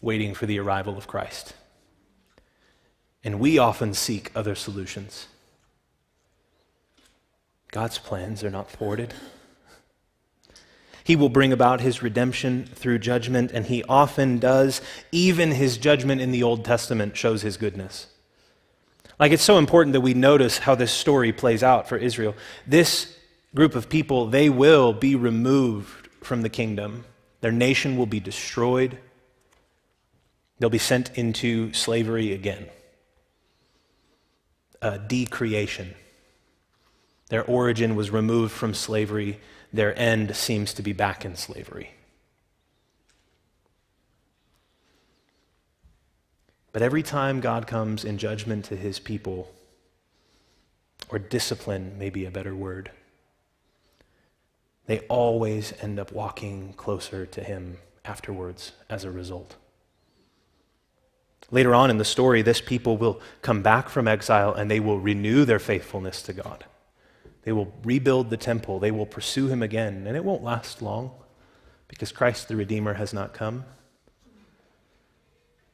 waiting 0.00 0.32
for 0.32 0.46
the 0.46 0.58
arrival 0.58 0.96
of 0.96 1.06
Christ. 1.06 1.52
And 3.22 3.38
we 3.38 3.58
often 3.58 3.92
seek 3.92 4.30
other 4.34 4.54
solutions. 4.54 5.26
God's 7.70 7.98
plans 7.98 8.42
are 8.42 8.50
not 8.50 8.70
thwarted. 8.70 9.14
He 11.04 11.16
will 11.16 11.28
bring 11.28 11.52
about 11.52 11.80
his 11.80 12.02
redemption 12.02 12.66
through 12.66 12.98
judgment, 12.98 13.52
and 13.52 13.66
he 13.66 13.82
often 13.84 14.38
does. 14.38 14.80
Even 15.12 15.52
his 15.52 15.78
judgment 15.78 16.20
in 16.20 16.30
the 16.30 16.42
Old 16.42 16.64
Testament 16.64 17.16
shows 17.16 17.42
his 17.42 17.56
goodness. 17.56 18.06
Like, 19.18 19.32
it's 19.32 19.42
so 19.42 19.58
important 19.58 19.92
that 19.92 20.00
we 20.00 20.14
notice 20.14 20.58
how 20.58 20.74
this 20.74 20.92
story 20.92 21.32
plays 21.32 21.62
out 21.62 21.88
for 21.88 21.96
Israel. 21.96 22.34
This 22.66 23.16
group 23.54 23.74
of 23.74 23.88
people, 23.88 24.26
they 24.26 24.48
will 24.48 24.92
be 24.92 25.14
removed 25.14 26.08
from 26.22 26.42
the 26.42 26.48
kingdom, 26.48 27.04
their 27.40 27.52
nation 27.52 27.96
will 27.96 28.06
be 28.06 28.20
destroyed, 28.20 28.98
they'll 30.58 30.70
be 30.70 30.78
sent 30.78 31.16
into 31.16 31.72
slavery 31.72 32.32
again. 32.32 32.66
A 34.82 34.98
decreation. 34.98 35.94
Their 37.30 37.44
origin 37.44 37.96
was 37.96 38.10
removed 38.10 38.52
from 38.52 38.74
slavery. 38.74 39.40
Their 39.72 39.98
end 39.98 40.36
seems 40.36 40.74
to 40.74 40.82
be 40.82 40.92
back 40.92 41.24
in 41.24 41.36
slavery. 41.36 41.92
But 46.72 46.82
every 46.82 47.02
time 47.02 47.40
God 47.40 47.66
comes 47.66 48.04
in 48.04 48.18
judgment 48.18 48.66
to 48.66 48.76
his 48.76 48.98
people, 48.98 49.50
or 51.08 51.18
discipline 51.18 51.98
may 51.98 52.10
be 52.10 52.24
a 52.24 52.30
better 52.30 52.54
word, 52.54 52.90
they 54.86 55.00
always 55.00 55.72
end 55.80 55.98
up 55.98 56.12
walking 56.12 56.72
closer 56.74 57.26
to 57.26 57.42
him 57.42 57.78
afterwards 58.04 58.72
as 58.88 59.04
a 59.04 59.10
result. 59.10 59.54
Later 61.52 61.74
on 61.74 61.90
in 61.90 61.98
the 61.98 62.04
story, 62.04 62.42
this 62.42 62.60
people 62.60 62.96
will 62.96 63.20
come 63.42 63.62
back 63.62 63.88
from 63.88 64.08
exile 64.08 64.52
and 64.52 64.70
they 64.70 64.80
will 64.80 64.98
renew 64.98 65.44
their 65.44 65.58
faithfulness 65.58 66.22
to 66.22 66.32
God. 66.32 66.64
They 67.42 67.52
will 67.52 67.72
rebuild 67.84 68.30
the 68.30 68.36
temple. 68.36 68.78
They 68.78 68.90
will 68.90 69.06
pursue 69.06 69.48
him 69.48 69.62
again. 69.62 70.06
And 70.06 70.16
it 70.16 70.24
won't 70.24 70.42
last 70.42 70.82
long 70.82 71.12
because 71.88 72.12
Christ 72.12 72.48
the 72.48 72.56
Redeemer 72.56 72.94
has 72.94 73.12
not 73.12 73.32
come. 73.32 73.64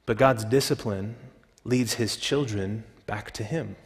But 0.07 0.17
God's 0.17 0.45
discipline 0.45 1.17
leads 1.65 1.95
his 1.95 2.17
children 2.17 2.85
back 3.07 3.33
to 3.33 3.45
him. 3.45 3.77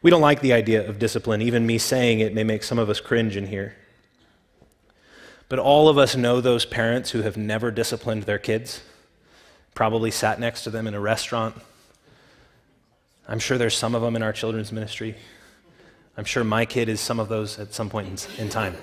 We 0.00 0.10
don't 0.10 0.20
like 0.20 0.40
the 0.40 0.52
idea 0.52 0.88
of 0.88 0.98
discipline. 0.98 1.42
Even 1.42 1.66
me 1.66 1.78
saying 1.78 2.20
it 2.20 2.34
may 2.34 2.44
make 2.44 2.62
some 2.62 2.78
of 2.78 2.88
us 2.88 3.00
cringe 3.00 3.36
in 3.36 3.46
here. 3.46 3.76
But 5.48 5.58
all 5.58 5.88
of 5.88 5.98
us 5.98 6.16
know 6.16 6.40
those 6.40 6.64
parents 6.64 7.10
who 7.10 7.22
have 7.22 7.36
never 7.36 7.70
disciplined 7.70 8.22
their 8.22 8.38
kids. 8.38 8.82
probably 9.74 10.10
sat 10.10 10.38
next 10.38 10.64
to 10.64 10.70
them 10.70 10.86
in 10.86 10.94
a 10.94 11.00
restaurant. 11.00 11.56
I'm 13.28 13.38
sure 13.38 13.56
there's 13.58 13.76
some 13.76 13.94
of 13.94 14.02
them 14.02 14.16
in 14.16 14.22
our 14.22 14.32
children's 14.32 14.72
ministry. 14.72 15.16
I'm 16.16 16.24
sure 16.24 16.44
my 16.44 16.66
kid 16.66 16.88
is 16.88 17.00
some 17.00 17.20
of 17.20 17.28
those 17.28 17.58
at 17.58 17.72
some 17.72 17.88
point 17.88 18.28
in, 18.38 18.44
in 18.44 18.48
time. 18.48 18.76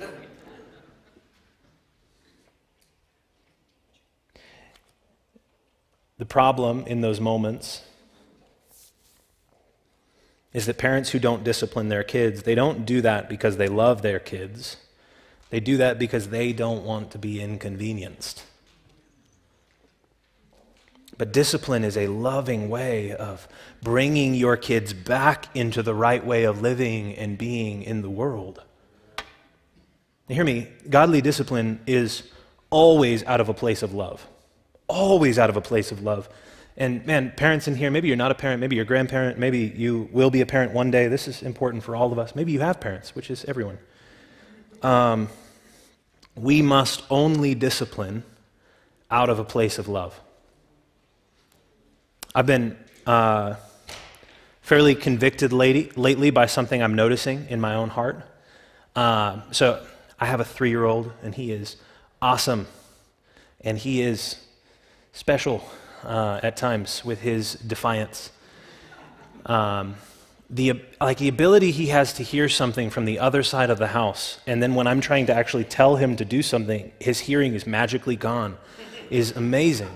The 6.17 6.25
problem 6.25 6.85
in 6.85 7.01
those 7.01 7.21
moments 7.21 7.81
is 10.51 10.65
that 10.65 10.77
parents 10.77 11.11
who 11.11 11.19
don't 11.19 11.43
discipline 11.43 11.89
their 11.89 12.03
kids, 12.03 12.43
they 12.43 12.55
don't 12.55 12.85
do 12.85 13.01
that 13.01 13.29
because 13.29 13.57
they 13.57 13.67
love 13.67 14.01
their 14.01 14.19
kids. 14.19 14.77
They 15.49 15.59
do 15.59 15.77
that 15.77 15.97
because 15.97 16.29
they 16.29 16.53
don't 16.53 16.83
want 16.83 17.11
to 17.11 17.17
be 17.17 17.41
inconvenienced. 17.41 18.43
But 21.19 21.33
discipline 21.33 21.83
is 21.83 21.97
a 21.97 22.07
loving 22.07 22.69
way 22.69 23.11
of 23.11 23.45
bringing 23.83 24.35
your 24.35 24.55
kids 24.55 24.93
back 24.93 25.53
into 25.53 25.83
the 25.83 25.93
right 25.93 26.25
way 26.25 26.45
of 26.45 26.61
living 26.61 27.13
and 27.13 27.37
being 27.37 27.83
in 27.83 28.01
the 28.01 28.09
world. 28.09 28.63
Now, 30.29 30.35
hear 30.35 30.45
me, 30.45 30.69
godly 30.89 31.19
discipline 31.19 31.81
is 31.85 32.23
always 32.69 33.25
out 33.25 33.41
of 33.41 33.49
a 33.49 33.53
place 33.53 33.83
of 33.83 33.93
love. 33.93 34.25
Always 34.87 35.37
out 35.37 35.49
of 35.49 35.57
a 35.57 35.61
place 35.61 35.91
of 35.91 36.01
love. 36.03 36.29
And 36.77 37.05
man, 37.05 37.33
parents 37.35 37.67
in 37.67 37.75
here, 37.75 37.91
maybe 37.91 38.07
you're 38.07 38.15
not 38.15 38.31
a 38.31 38.35
parent, 38.35 38.61
maybe 38.61 38.77
you're 38.77 38.83
a 38.83 38.87
grandparent, 38.87 39.37
maybe 39.37 39.73
you 39.75 40.07
will 40.13 40.29
be 40.29 40.39
a 40.39 40.45
parent 40.45 40.71
one 40.71 40.89
day. 40.89 41.09
This 41.09 41.27
is 41.27 41.41
important 41.41 41.83
for 41.83 41.97
all 41.97 42.13
of 42.13 42.17
us. 42.17 42.33
Maybe 42.33 42.53
you 42.53 42.61
have 42.61 42.79
parents, 42.79 43.13
which 43.13 43.29
is 43.29 43.43
everyone. 43.43 43.77
Um, 44.81 45.27
we 46.35 46.61
must 46.61 47.03
only 47.09 47.55
discipline 47.55 48.23
out 49.11 49.29
of 49.29 49.37
a 49.37 49.43
place 49.43 49.77
of 49.77 49.89
love. 49.89 50.17
I've 52.35 52.45
been 52.45 52.77
uh, 53.07 53.55
fairly 54.61 54.93
convicted 54.93 55.51
lately, 55.51 55.91
lately 55.95 56.29
by 56.29 56.45
something 56.45 56.81
I'm 56.83 56.93
noticing 56.93 57.47
in 57.49 57.59
my 57.59 57.73
own 57.73 57.89
heart. 57.89 58.21
Uh, 58.95 59.41
so 59.51 59.83
I 60.19 60.27
have 60.27 60.39
a 60.39 60.45
three 60.45 60.69
year 60.69 60.85
old, 60.85 61.11
and 61.23 61.33
he 61.33 61.51
is 61.51 61.77
awesome, 62.21 62.67
and 63.61 63.79
he 63.79 64.01
is 64.01 64.45
special 65.11 65.63
uh, 66.03 66.39
at 66.43 66.55
times 66.55 67.03
with 67.03 67.21
his 67.21 67.55
defiance. 67.55 68.31
Um, 69.47 69.95
the, 70.51 70.81
like 71.01 71.17
the 71.17 71.29
ability 71.29 71.71
he 71.71 71.87
has 71.87 72.13
to 72.13 72.23
hear 72.23 72.47
something 72.47 72.91
from 72.91 73.05
the 73.05 73.17
other 73.17 73.41
side 73.41 73.71
of 73.71 73.79
the 73.79 73.87
house, 73.87 74.39
and 74.45 74.61
then 74.61 74.75
when 74.75 74.85
I'm 74.85 75.01
trying 75.01 75.25
to 75.27 75.33
actually 75.33 75.63
tell 75.63 75.95
him 75.95 76.15
to 76.17 76.25
do 76.25 76.43
something, 76.43 76.91
his 76.99 77.21
hearing 77.21 77.55
is 77.55 77.65
magically 77.65 78.15
gone, 78.15 78.57
is 79.09 79.31
amazing. 79.31 79.89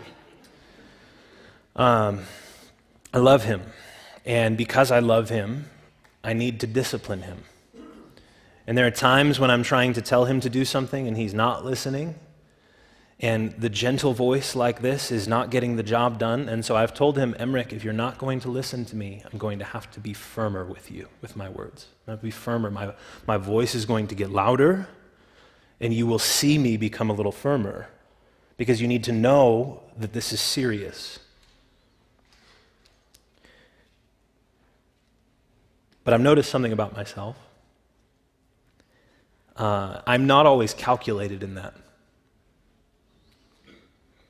Um, 1.75 2.21
I 3.13 3.17
love 3.17 3.43
him. 3.43 3.61
And 4.25 4.57
because 4.57 4.91
I 4.91 4.99
love 4.99 5.29
him, 5.29 5.69
I 6.23 6.33
need 6.33 6.59
to 6.61 6.67
discipline 6.67 7.23
him. 7.23 7.43
And 8.65 8.77
there 8.77 8.87
are 8.87 8.91
times 8.91 9.39
when 9.39 9.51
I'm 9.51 9.63
trying 9.63 9.93
to 9.93 10.01
tell 10.01 10.25
him 10.25 10.39
to 10.41 10.49
do 10.49 10.63
something 10.63 11.07
and 11.07 11.17
he's 11.17 11.33
not 11.33 11.65
listening. 11.65 12.15
And 13.19 13.53
the 13.53 13.69
gentle 13.69 14.13
voice 14.13 14.55
like 14.55 14.81
this 14.81 15.11
is 15.11 15.27
not 15.27 15.49
getting 15.49 15.75
the 15.75 15.83
job 15.83 16.17
done. 16.17 16.49
And 16.49 16.63
so 16.63 16.75
I've 16.75 16.93
told 16.93 17.17
him, 17.17 17.35
Emmerich, 17.39 17.71
if 17.71 17.83
you're 17.83 17.93
not 17.93 18.17
going 18.17 18.39
to 18.41 18.49
listen 18.49 18.85
to 18.85 18.95
me, 18.95 19.23
I'm 19.31 19.37
going 19.37 19.59
to 19.59 19.65
have 19.65 19.89
to 19.91 19.99
be 19.99 20.13
firmer 20.13 20.65
with 20.65 20.91
you, 20.91 21.07
with 21.21 21.35
my 21.35 21.49
words. 21.49 21.87
I'm 22.01 22.13
going 22.13 22.19
to 22.19 22.23
be 22.23 22.31
firmer. 22.31 22.71
My, 22.71 22.93
my 23.27 23.37
voice 23.37 23.75
is 23.75 23.85
going 23.85 24.07
to 24.07 24.15
get 24.15 24.29
louder, 24.29 24.87
and 25.79 25.93
you 25.93 26.07
will 26.07 26.19
see 26.19 26.57
me 26.57 26.75
become 26.75 27.09
a 27.09 27.13
little 27.13 27.31
firmer 27.31 27.87
because 28.57 28.81
you 28.81 28.87
need 28.87 29.03
to 29.05 29.11
know 29.11 29.83
that 29.97 30.13
this 30.13 30.33
is 30.33 30.41
serious. 30.41 31.19
But 36.03 36.13
I've 36.13 36.21
noticed 36.21 36.49
something 36.49 36.73
about 36.73 36.95
myself. 36.95 37.37
Uh, 39.55 40.01
I'm 40.05 40.25
not 40.27 40.45
always 40.45 40.73
calculated 40.73 41.43
in 41.43 41.55
that. 41.55 41.73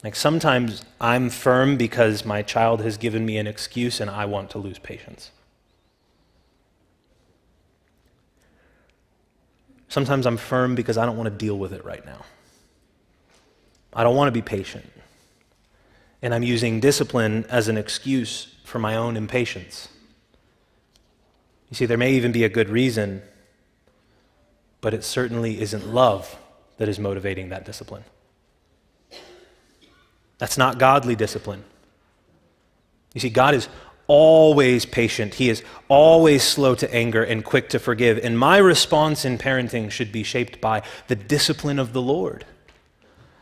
Like 0.03 0.15
sometimes 0.15 0.83
I'm 0.99 1.29
firm 1.29 1.77
because 1.77 2.25
my 2.25 2.41
child 2.41 2.81
has 2.81 2.97
given 2.97 3.25
me 3.25 3.37
an 3.37 3.47
excuse 3.47 4.01
and 4.01 4.09
I 4.09 4.25
want 4.25 4.49
to 4.51 4.57
lose 4.57 4.77
patience. 4.77 5.31
Sometimes 9.87 10.25
I'm 10.25 10.37
firm 10.37 10.75
because 10.75 10.97
I 10.97 11.05
don't 11.05 11.15
want 11.15 11.29
to 11.29 11.35
deal 11.35 11.57
with 11.57 11.71
it 11.71 11.85
right 11.85 12.05
now. 12.05 12.25
I 13.93 14.03
don't 14.03 14.15
want 14.15 14.27
to 14.27 14.31
be 14.31 14.41
patient. 14.41 14.91
And 16.21 16.33
I'm 16.33 16.43
using 16.43 16.79
discipline 16.79 17.45
as 17.47 17.67
an 17.67 17.77
excuse 17.77 18.55
for 18.65 18.79
my 18.79 18.95
own 18.95 19.15
impatience. 19.15 19.87
You 21.73 21.75
see, 21.75 21.85
there 21.87 21.97
may 21.97 22.13
even 22.13 22.31
be 22.31 22.43
a 22.43 22.49
good 22.49 22.69
reason, 22.69 23.23
but 24.79 24.93
it 24.93 25.03
certainly 25.03 25.59
isn't 25.59 25.87
love 25.91 26.37
that 26.77 26.87
is 26.87 26.99
motivating 26.99 27.49
that 27.49 27.65
discipline. 27.65 28.03
That's 30.37 30.55
not 30.55 30.77
godly 30.77 31.15
discipline. 31.15 31.63
You 33.15 33.21
see, 33.21 33.31
God 33.31 33.55
is 33.55 33.67
always 34.05 34.85
patient. 34.85 35.33
He 35.33 35.49
is 35.49 35.63
always 35.87 36.43
slow 36.43 36.75
to 36.75 36.93
anger 36.93 37.23
and 37.23 37.43
quick 37.43 37.69
to 37.69 37.79
forgive. 37.79 38.19
And 38.23 38.37
my 38.37 38.57
response 38.59 39.25
in 39.25 39.39
parenting 39.39 39.89
should 39.89 40.11
be 40.11 40.21
shaped 40.21 40.61
by 40.61 40.83
the 41.07 41.15
discipline 41.15 41.79
of 41.79 41.91
the 41.91 42.03
Lord. 42.03 42.45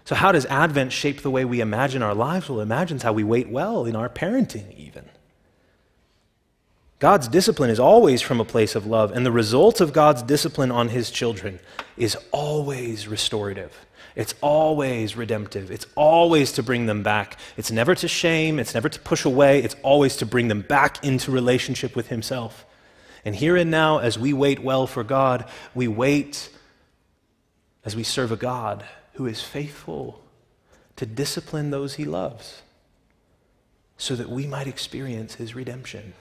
So, 0.06 0.16
how 0.16 0.32
does 0.32 0.46
Advent 0.46 0.94
shape 0.94 1.22
the 1.22 1.30
way 1.30 1.44
we 1.44 1.60
imagine 1.60 2.02
our 2.02 2.16
lives? 2.16 2.48
Well, 2.48 2.62
it 2.62 2.64
imagines 2.64 3.04
how 3.04 3.12
we 3.12 3.26
wait 3.26 3.50
well 3.50 3.84
in 3.84 3.98
our 3.98 4.08
parenting, 4.08 4.74
even. 4.78 5.10
God's 7.02 7.28
discipline 7.28 7.72
is 7.72 7.80
always 7.80 8.22
from 8.22 8.40
a 8.40 8.46
place 8.46 8.76
of 8.76 8.86
love, 8.86 9.12
and 9.12 9.26
the 9.26 9.32
result 9.32 9.82
of 9.82 9.92
God's 9.92 10.22
discipline 10.22 10.70
on 10.70 10.90
his 10.90 11.10
children 11.10 11.60
is 11.98 12.16
always 12.32 13.08
restorative. 13.08 13.88
It's 14.16 14.36
always 14.40 15.16
redemptive. 15.18 15.72
It's 15.72 15.88
always 15.96 16.52
to 16.52 16.64
bring 16.64 16.86
them 16.86 17.02
back. 17.02 17.40
It's 17.58 17.72
never 17.72 17.96
to 17.96 18.08
shame, 18.08 18.60
it's 18.60 18.76
never 18.76 18.88
to 18.88 19.00
push 19.00 19.26
away, 19.26 19.64
it's 19.64 19.76
always 19.82 20.16
to 20.18 20.28
bring 20.28 20.48
them 20.48 20.62
back 20.62 21.04
into 21.04 21.32
relationship 21.32 21.96
with 21.96 22.10
himself. 22.10 22.68
And 23.26 23.36
here 23.36 23.58
and 23.58 23.72
now, 23.72 23.98
as 23.98 24.20
we 24.20 24.32
wait 24.32 24.60
well 24.60 24.86
for 24.86 25.04
God, 25.04 25.50
we 25.74 25.88
wait 25.88 26.50
as 27.84 27.96
we 27.96 28.04
serve 28.04 28.32
a 28.32 28.36
God 28.36 28.86
who 29.14 29.26
is 29.26 29.42
faithful 29.42 30.22
to 30.98 31.08
discipline 31.08 31.72
those 31.72 31.96
he 31.96 32.06
loves 32.06 32.62
so 33.98 34.16
that 34.16 34.30
we 34.30 34.46
might 34.46 34.68
experience 34.68 35.34
his 35.34 35.56
redemption. 35.56 36.14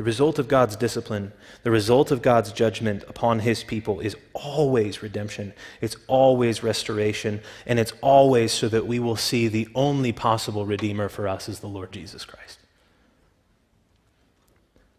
The 0.00 0.04
result 0.04 0.38
of 0.38 0.48
God's 0.48 0.76
discipline, 0.76 1.34
the 1.62 1.70
result 1.70 2.10
of 2.10 2.22
God's 2.22 2.52
judgment 2.52 3.04
upon 3.06 3.40
his 3.40 3.62
people 3.62 4.00
is 4.00 4.16
always 4.32 5.02
redemption. 5.02 5.52
It's 5.82 5.96
always 6.06 6.62
restoration. 6.62 7.42
And 7.66 7.78
it's 7.78 7.92
always 8.00 8.50
so 8.50 8.70
that 8.70 8.86
we 8.86 8.98
will 8.98 9.16
see 9.16 9.46
the 9.46 9.68
only 9.74 10.10
possible 10.12 10.64
Redeemer 10.64 11.10
for 11.10 11.28
us 11.28 11.50
is 11.50 11.60
the 11.60 11.66
Lord 11.66 11.92
Jesus 11.92 12.24
Christ, 12.24 12.60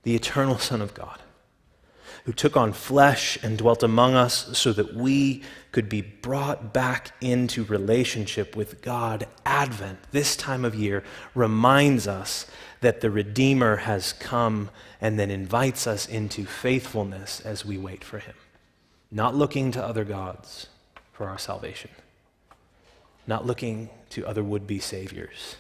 the 0.03 0.13
eternal 0.13 0.59
Son 0.59 0.83
of 0.83 0.93
God 0.93 1.19
who 2.25 2.33
took 2.33 2.55
on 2.55 2.71
flesh 2.71 3.37
and 3.41 3.57
dwelt 3.57 3.81
among 3.81 4.13
us 4.13 4.55
so 4.57 4.71
that 4.73 4.93
we 4.93 5.41
could 5.71 5.89
be 5.89 6.01
brought 6.01 6.71
back 6.71 7.11
into 7.21 7.63
relationship 7.63 8.55
with 8.55 8.81
God. 8.81 9.27
Advent, 9.45 9.97
this 10.11 10.35
time 10.35 10.63
of 10.63 10.75
year, 10.75 11.03
reminds 11.33 12.07
us 12.07 12.45
that 12.81 13.01
the 13.01 13.09
Redeemer 13.09 13.77
has 13.77 14.13
come 14.13 14.69
and 14.99 15.17
then 15.17 15.31
invites 15.31 15.87
us 15.87 16.07
into 16.07 16.45
faithfulness 16.45 17.39
as 17.41 17.65
we 17.65 17.77
wait 17.77 18.03
for 18.03 18.19
him. 18.19 18.35
Not 19.11 19.35
looking 19.35 19.71
to 19.71 19.83
other 19.83 20.03
gods 20.03 20.67
for 21.13 21.27
our 21.27 21.37
salvation, 21.37 21.91
not 23.25 23.45
looking 23.45 23.89
to 24.09 24.25
other 24.25 24.43
would 24.43 24.67
be 24.67 24.79
saviors 24.79 25.55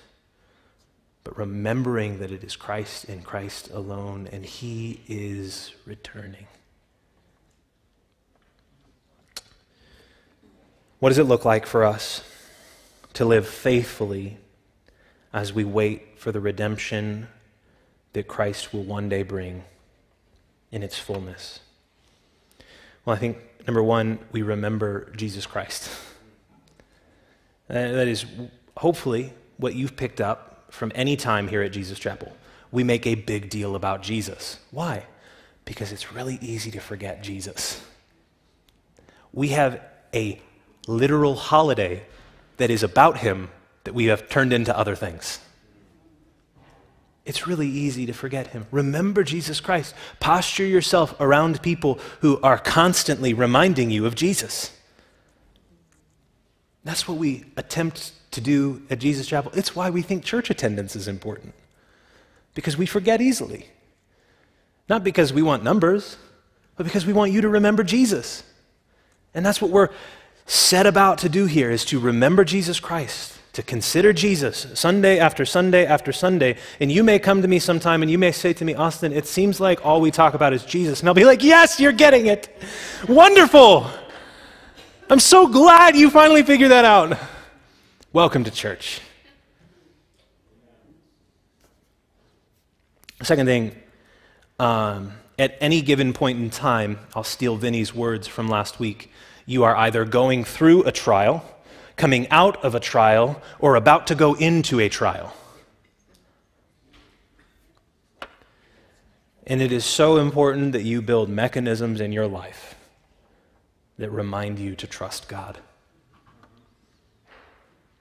but 1.23 1.37
remembering 1.37 2.19
that 2.19 2.31
it 2.31 2.43
is 2.43 2.55
Christ 2.55 3.05
and 3.05 3.23
Christ 3.23 3.69
alone, 3.71 4.27
and 4.31 4.45
He 4.45 5.01
is 5.07 5.73
returning. 5.85 6.47
What 10.99 11.09
does 11.09 11.17
it 11.17 11.25
look 11.25 11.45
like 11.45 11.65
for 11.65 11.83
us 11.83 12.23
to 13.13 13.25
live 13.25 13.47
faithfully 13.47 14.37
as 15.33 15.53
we 15.53 15.63
wait 15.63 16.19
for 16.19 16.31
the 16.31 16.39
redemption 16.39 17.27
that 18.13 18.27
Christ 18.27 18.73
will 18.73 18.83
one 18.83 19.09
day 19.09 19.23
bring 19.23 19.63
in 20.71 20.83
its 20.83 20.97
fullness? 20.97 21.59
Well, 23.05 23.15
I 23.15 23.19
think 23.19 23.37
number 23.65 23.81
one, 23.81 24.19
we 24.31 24.41
remember 24.41 25.11
Jesus 25.15 25.45
Christ. 25.45 25.89
That 27.67 28.09
is 28.09 28.25
hopefully 28.75 29.31
what 29.55 29.75
you've 29.75 29.95
picked 29.95 30.19
up 30.19 30.51
from 30.71 30.91
any 30.95 31.15
time 31.15 31.47
here 31.47 31.61
at 31.61 31.71
Jesus 31.71 31.99
Chapel, 31.99 32.35
we 32.71 32.83
make 32.83 33.05
a 33.05 33.15
big 33.15 33.49
deal 33.49 33.75
about 33.75 34.01
Jesus. 34.01 34.59
Why? 34.71 35.05
Because 35.65 35.91
it's 35.91 36.11
really 36.11 36.37
easy 36.41 36.71
to 36.71 36.79
forget 36.79 37.21
Jesus. 37.21 37.81
We 39.33 39.49
have 39.49 39.81
a 40.13 40.41
literal 40.87 41.35
holiday 41.35 42.03
that 42.57 42.69
is 42.69 42.83
about 42.83 43.17
him 43.17 43.49
that 43.83 43.93
we 43.93 44.05
have 44.05 44.29
turned 44.29 44.53
into 44.53 44.77
other 44.77 44.95
things. 44.95 45.39
It's 47.25 47.45
really 47.45 47.67
easy 47.67 48.05
to 48.07 48.13
forget 48.13 48.47
him. 48.47 48.65
Remember 48.71 49.23
Jesus 49.23 49.59
Christ. 49.59 49.93
Posture 50.19 50.65
yourself 50.65 51.13
around 51.19 51.61
people 51.61 51.99
who 52.21 52.39
are 52.41 52.57
constantly 52.57 53.33
reminding 53.33 53.91
you 53.91 54.05
of 54.05 54.15
Jesus. 54.15 54.75
That's 56.83 57.07
what 57.07 57.17
we 57.17 57.45
attempt 57.57 58.13
to 58.31 58.41
do 58.41 58.81
at 58.89 58.99
Jesus 58.99 59.27
Chapel. 59.27 59.51
It's 59.53 59.75
why 59.75 59.91
we 59.91 60.01
think 60.01 60.23
church 60.23 60.49
attendance 60.49 60.95
is 60.95 61.07
important, 61.07 61.53
because 62.55 62.75
we 62.75 62.87
forget 62.87 63.21
easily. 63.21 63.67
Not 64.89 65.03
because 65.03 65.31
we 65.31 65.43
want 65.43 65.63
numbers, 65.63 66.17
but 66.75 66.85
because 66.85 67.05
we 67.05 67.13
want 67.13 67.31
you 67.31 67.41
to 67.41 67.49
remember 67.49 67.83
Jesus. 67.83 68.43
And 69.35 69.45
that's 69.45 69.61
what 69.61 69.69
we're 69.69 69.89
set 70.47 70.87
about 70.87 71.19
to 71.19 71.29
do 71.29 71.45
here 71.45 71.69
is 71.69 71.85
to 71.85 71.99
remember 71.99 72.43
Jesus 72.43 72.79
Christ 72.79 73.37
to 73.53 73.61
consider 73.61 74.13
Jesus 74.13 74.65
Sunday 74.75 75.19
after 75.19 75.45
Sunday 75.45 75.85
after 75.85 76.13
Sunday. 76.13 76.57
And 76.79 76.91
you 76.91 77.03
may 77.03 77.19
come 77.19 77.41
to 77.41 77.47
me 77.47 77.59
sometime 77.59 78.01
and 78.01 78.09
you 78.09 78.17
may 78.17 78.31
say 78.31 78.53
to 78.53 78.63
me, 78.63 78.73
Austin, 78.75 79.11
it 79.11 79.27
seems 79.27 79.59
like 79.59 79.85
all 79.85 79.99
we 79.99 80.09
talk 80.09 80.33
about 80.33 80.53
is 80.53 80.63
Jesus. 80.63 81.01
And 81.01 81.09
I'll 81.09 81.15
be 81.15 81.25
like, 81.25 81.43
yes, 81.43 81.79
you're 81.79 81.91
getting 81.91 82.27
it. 82.27 82.49
Wonderful. 83.09 83.89
I'm 85.09 85.19
so 85.19 85.47
glad 85.47 85.97
you 85.97 86.09
finally 86.09 86.43
figured 86.43 86.71
that 86.71 86.85
out. 86.85 87.17
Welcome 88.13 88.45
to 88.45 88.51
church. 88.51 89.01
Second 93.21 93.45
thing, 93.45 93.75
um, 94.59 95.13
at 95.37 95.57
any 95.59 95.81
given 95.81 96.13
point 96.13 96.39
in 96.39 96.49
time, 96.49 96.99
I'll 97.13 97.23
steal 97.23 97.57
Vinny's 97.57 97.93
words 97.93 98.27
from 98.27 98.47
last 98.47 98.79
week. 98.79 99.11
You 99.45 99.63
are 99.63 99.75
either 99.75 100.05
going 100.05 100.45
through 100.45 100.83
a 100.83 100.91
trial 100.91 101.43
coming 101.95 102.29
out 102.29 102.63
of 102.63 102.75
a 102.75 102.79
trial, 102.79 103.41
or 103.59 103.75
about 103.75 104.07
to 104.07 104.15
go 104.15 104.33
into 104.35 104.79
a 104.79 104.89
trial. 104.89 105.33
And 109.45 109.61
it 109.61 109.71
is 109.71 109.83
so 109.83 110.17
important 110.17 110.71
that 110.71 110.83
you 110.83 111.01
build 111.01 111.29
mechanisms 111.29 111.99
in 111.99 112.11
your 112.11 112.27
life 112.27 112.75
that 113.97 114.09
remind 114.09 114.59
you 114.59 114.75
to 114.75 114.87
trust 114.87 115.27
God. 115.27 115.59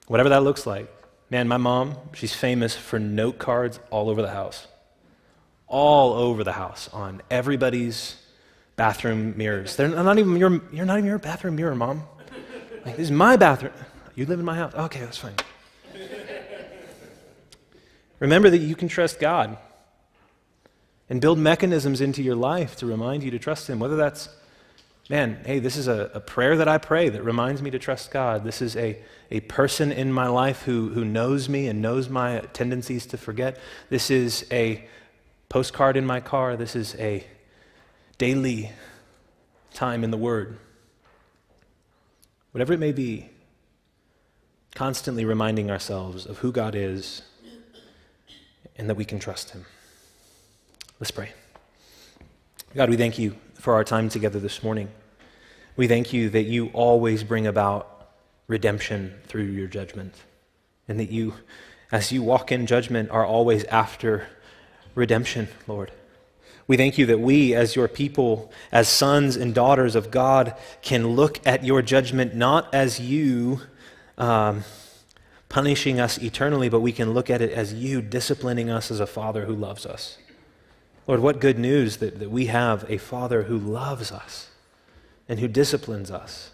Whatever 0.07 0.29
that 0.29 0.43
looks 0.43 0.65
like. 0.65 0.89
Man, 1.29 1.47
my 1.47 1.57
mom, 1.57 1.95
she's 2.13 2.33
famous 2.33 2.75
for 2.75 2.99
note 2.99 3.37
cards 3.37 3.79
all 3.89 4.09
over 4.09 4.21
the 4.21 4.31
house. 4.31 4.67
All 5.67 6.13
over 6.13 6.43
the 6.43 6.51
house 6.53 6.89
on 6.91 7.21
everybody's 7.29 8.17
bathroom 8.75 9.35
mirrors. 9.37 9.75
They're 9.75 9.87
not 9.87 10.19
even 10.19 10.35
your, 10.37 10.61
you're 10.73 10.85
not 10.85 10.97
even 10.97 11.07
your 11.07 11.19
bathroom 11.19 11.55
mirror, 11.55 11.75
mom. 11.75 12.03
Like, 12.85 12.97
this 12.97 13.05
is 13.05 13.11
my 13.11 13.35
bathroom. 13.35 13.73
You 14.15 14.25
live 14.25 14.39
in 14.39 14.45
my 14.45 14.55
house? 14.55 14.73
Okay, 14.73 14.99
that's 14.99 15.17
fine. 15.17 15.35
Remember 18.19 18.49
that 18.49 18.59
you 18.59 18.75
can 18.75 18.87
trust 18.87 19.19
God 19.19 19.57
and 21.09 21.19
build 21.19 21.39
mechanisms 21.39 22.01
into 22.01 22.21
your 22.21 22.35
life 22.35 22.75
to 22.77 22.85
remind 22.85 23.23
you 23.23 23.31
to 23.31 23.39
trust 23.39 23.69
Him. 23.69 23.79
Whether 23.79 23.95
that's, 23.95 24.29
man, 25.09 25.39
hey, 25.45 25.59
this 25.59 25.75
is 25.75 25.87
a, 25.87 26.11
a, 26.13 26.19
prayer 26.19 26.55
that 26.57 26.67
I 26.67 26.77
pray 26.77 27.09
that 27.09 27.23
reminds 27.23 27.61
me 27.61 27.71
to 27.71 27.79
trust 27.79 28.11
God. 28.11 28.43
This 28.43 28.61
is 28.61 28.75
a, 28.75 28.97
a 29.31 29.39
person 29.41 29.91
in 29.91 30.13
my 30.13 30.27
life 30.27 30.61
who, 30.61 30.89
who 30.89 31.03
knows 31.03 31.49
me 31.49 31.67
and 31.67 31.81
knows 31.81 32.09
my 32.09 32.41
tendencies 32.53 33.07
to 33.07 33.17
forget. 33.17 33.59
This 33.89 34.11
is 34.11 34.45
a 34.51 34.87
postcard 35.49 35.97
in 35.97 36.05
my 36.05 36.19
car. 36.19 36.55
This 36.55 36.75
is 36.75 36.95
a 36.95 37.25
daily 38.17 38.71
time 39.73 40.03
in 40.03 40.11
the 40.11 40.17
Word. 40.17 40.59
Whatever 42.51 42.73
it 42.73 42.79
may 42.79 42.91
be, 42.91 43.29
constantly 44.75 45.25
reminding 45.25 45.71
ourselves 45.71 46.25
of 46.25 46.39
who 46.39 46.51
God 46.51 46.75
is 46.75 47.21
and 48.77 48.89
that 48.89 48.95
we 48.95 49.05
can 49.05 49.19
trust 49.19 49.51
Him. 49.51 49.65
Let's 50.99 51.11
pray. 51.11 51.31
God, 52.75 52.89
we 52.89 52.97
thank 52.97 53.19
you 53.19 53.35
for 53.53 53.73
our 53.73 53.83
time 53.83 54.09
together 54.09 54.39
this 54.39 54.63
morning. 54.63 54.89
We 55.75 55.87
thank 55.87 56.13
you 56.13 56.29
that 56.29 56.43
you 56.43 56.67
always 56.73 57.23
bring 57.23 57.47
about 57.47 58.09
redemption 58.47 59.13
through 59.27 59.43
your 59.43 59.67
judgment, 59.67 60.13
and 60.87 60.99
that 60.99 61.09
you, 61.09 61.33
as 61.91 62.11
you 62.11 62.21
walk 62.21 62.51
in 62.51 62.65
judgment, 62.65 63.09
are 63.11 63.25
always 63.25 63.63
after 63.65 64.27
redemption, 64.93 65.47
Lord. 65.67 65.91
We 66.71 66.77
thank 66.77 66.97
you 66.97 67.05
that 67.07 67.19
we, 67.19 67.53
as 67.53 67.75
your 67.75 67.89
people, 67.89 68.49
as 68.71 68.87
sons 68.87 69.35
and 69.35 69.53
daughters 69.53 69.93
of 69.93 70.09
God, 70.09 70.55
can 70.81 71.17
look 71.17 71.45
at 71.45 71.65
your 71.65 71.81
judgment 71.81 72.33
not 72.33 72.73
as 72.73 72.97
you 72.97 73.59
um, 74.17 74.63
punishing 75.49 75.99
us 75.99 76.17
eternally, 76.19 76.69
but 76.69 76.79
we 76.79 76.93
can 76.93 77.13
look 77.13 77.29
at 77.29 77.41
it 77.41 77.51
as 77.51 77.73
you 77.73 78.01
disciplining 78.01 78.69
us 78.69 78.89
as 78.89 79.01
a 79.01 79.05
father 79.05 79.43
who 79.43 79.53
loves 79.53 79.85
us. 79.85 80.17
Lord, 81.07 81.19
what 81.19 81.41
good 81.41 81.59
news 81.59 81.97
that, 81.97 82.19
that 82.19 82.31
we 82.31 82.45
have 82.45 82.89
a 82.89 82.97
father 82.97 83.43
who 83.43 83.57
loves 83.57 84.09
us 84.09 84.47
and 85.27 85.41
who 85.41 85.49
disciplines 85.49 86.09
us. 86.09 86.51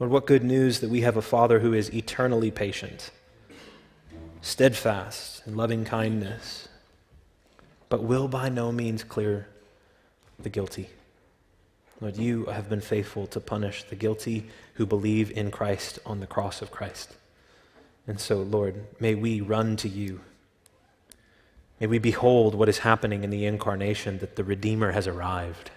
Lord, 0.00 0.10
what 0.10 0.26
good 0.26 0.42
news 0.42 0.80
that 0.80 0.90
we 0.90 1.02
have 1.02 1.16
a 1.16 1.22
father 1.22 1.60
who 1.60 1.72
is 1.72 1.94
eternally 1.94 2.50
patient, 2.50 3.12
steadfast, 4.40 5.46
and 5.46 5.56
loving 5.56 5.84
kindness, 5.84 6.66
but 7.88 8.02
will 8.02 8.28
by 8.28 8.48
no 8.48 8.72
means 8.72 9.04
clear 9.04 9.48
the 10.38 10.48
guilty. 10.48 10.90
Lord, 12.00 12.16
you 12.16 12.46
have 12.46 12.68
been 12.68 12.80
faithful 12.80 13.26
to 13.28 13.40
punish 13.40 13.84
the 13.84 13.96
guilty 13.96 14.48
who 14.74 14.84
believe 14.84 15.30
in 15.30 15.50
Christ 15.50 15.98
on 16.04 16.20
the 16.20 16.26
cross 16.26 16.60
of 16.60 16.70
Christ. 16.70 17.16
And 18.06 18.20
so, 18.20 18.36
Lord, 18.36 18.86
may 19.00 19.14
we 19.14 19.40
run 19.40 19.76
to 19.76 19.88
you. 19.88 20.20
May 21.80 21.86
we 21.86 21.98
behold 21.98 22.54
what 22.54 22.68
is 22.68 22.78
happening 22.78 23.24
in 23.24 23.30
the 23.30 23.46
incarnation 23.46 24.18
that 24.18 24.36
the 24.36 24.44
Redeemer 24.44 24.92
has 24.92 25.06
arrived. 25.06 25.70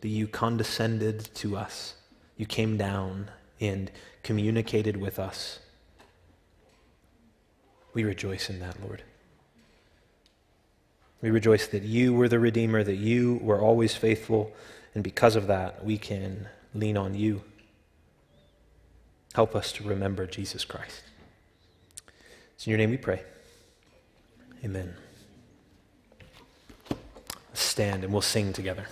That 0.00 0.08
you 0.08 0.26
condescended 0.26 1.28
to 1.36 1.56
us, 1.56 1.94
you 2.36 2.46
came 2.46 2.76
down 2.76 3.30
and 3.60 3.90
communicated 4.24 4.96
with 4.96 5.18
us. 5.18 5.60
We 7.94 8.02
rejoice 8.02 8.50
in 8.50 8.58
that, 8.60 8.82
Lord. 8.82 9.02
We 11.22 11.30
rejoice 11.30 11.68
that 11.68 11.84
you 11.84 12.12
were 12.12 12.28
the 12.28 12.40
Redeemer, 12.40 12.82
that 12.82 12.96
you 12.96 13.38
were 13.42 13.60
always 13.60 13.94
faithful, 13.94 14.52
and 14.94 15.02
because 15.04 15.36
of 15.36 15.46
that, 15.46 15.84
we 15.84 15.96
can 15.96 16.48
lean 16.74 16.96
on 16.96 17.14
you. 17.14 17.42
Help 19.34 19.54
us 19.54 19.72
to 19.72 19.84
remember 19.84 20.26
Jesus 20.26 20.64
Christ. 20.64 21.02
It's 22.54 22.66
in 22.66 22.70
your 22.70 22.78
name 22.78 22.90
we 22.90 22.96
pray. 22.96 23.22
Amen. 24.64 24.94
Stand 27.54 28.04
and 28.04 28.12
we'll 28.12 28.22
sing 28.22 28.52
together. 28.52 28.86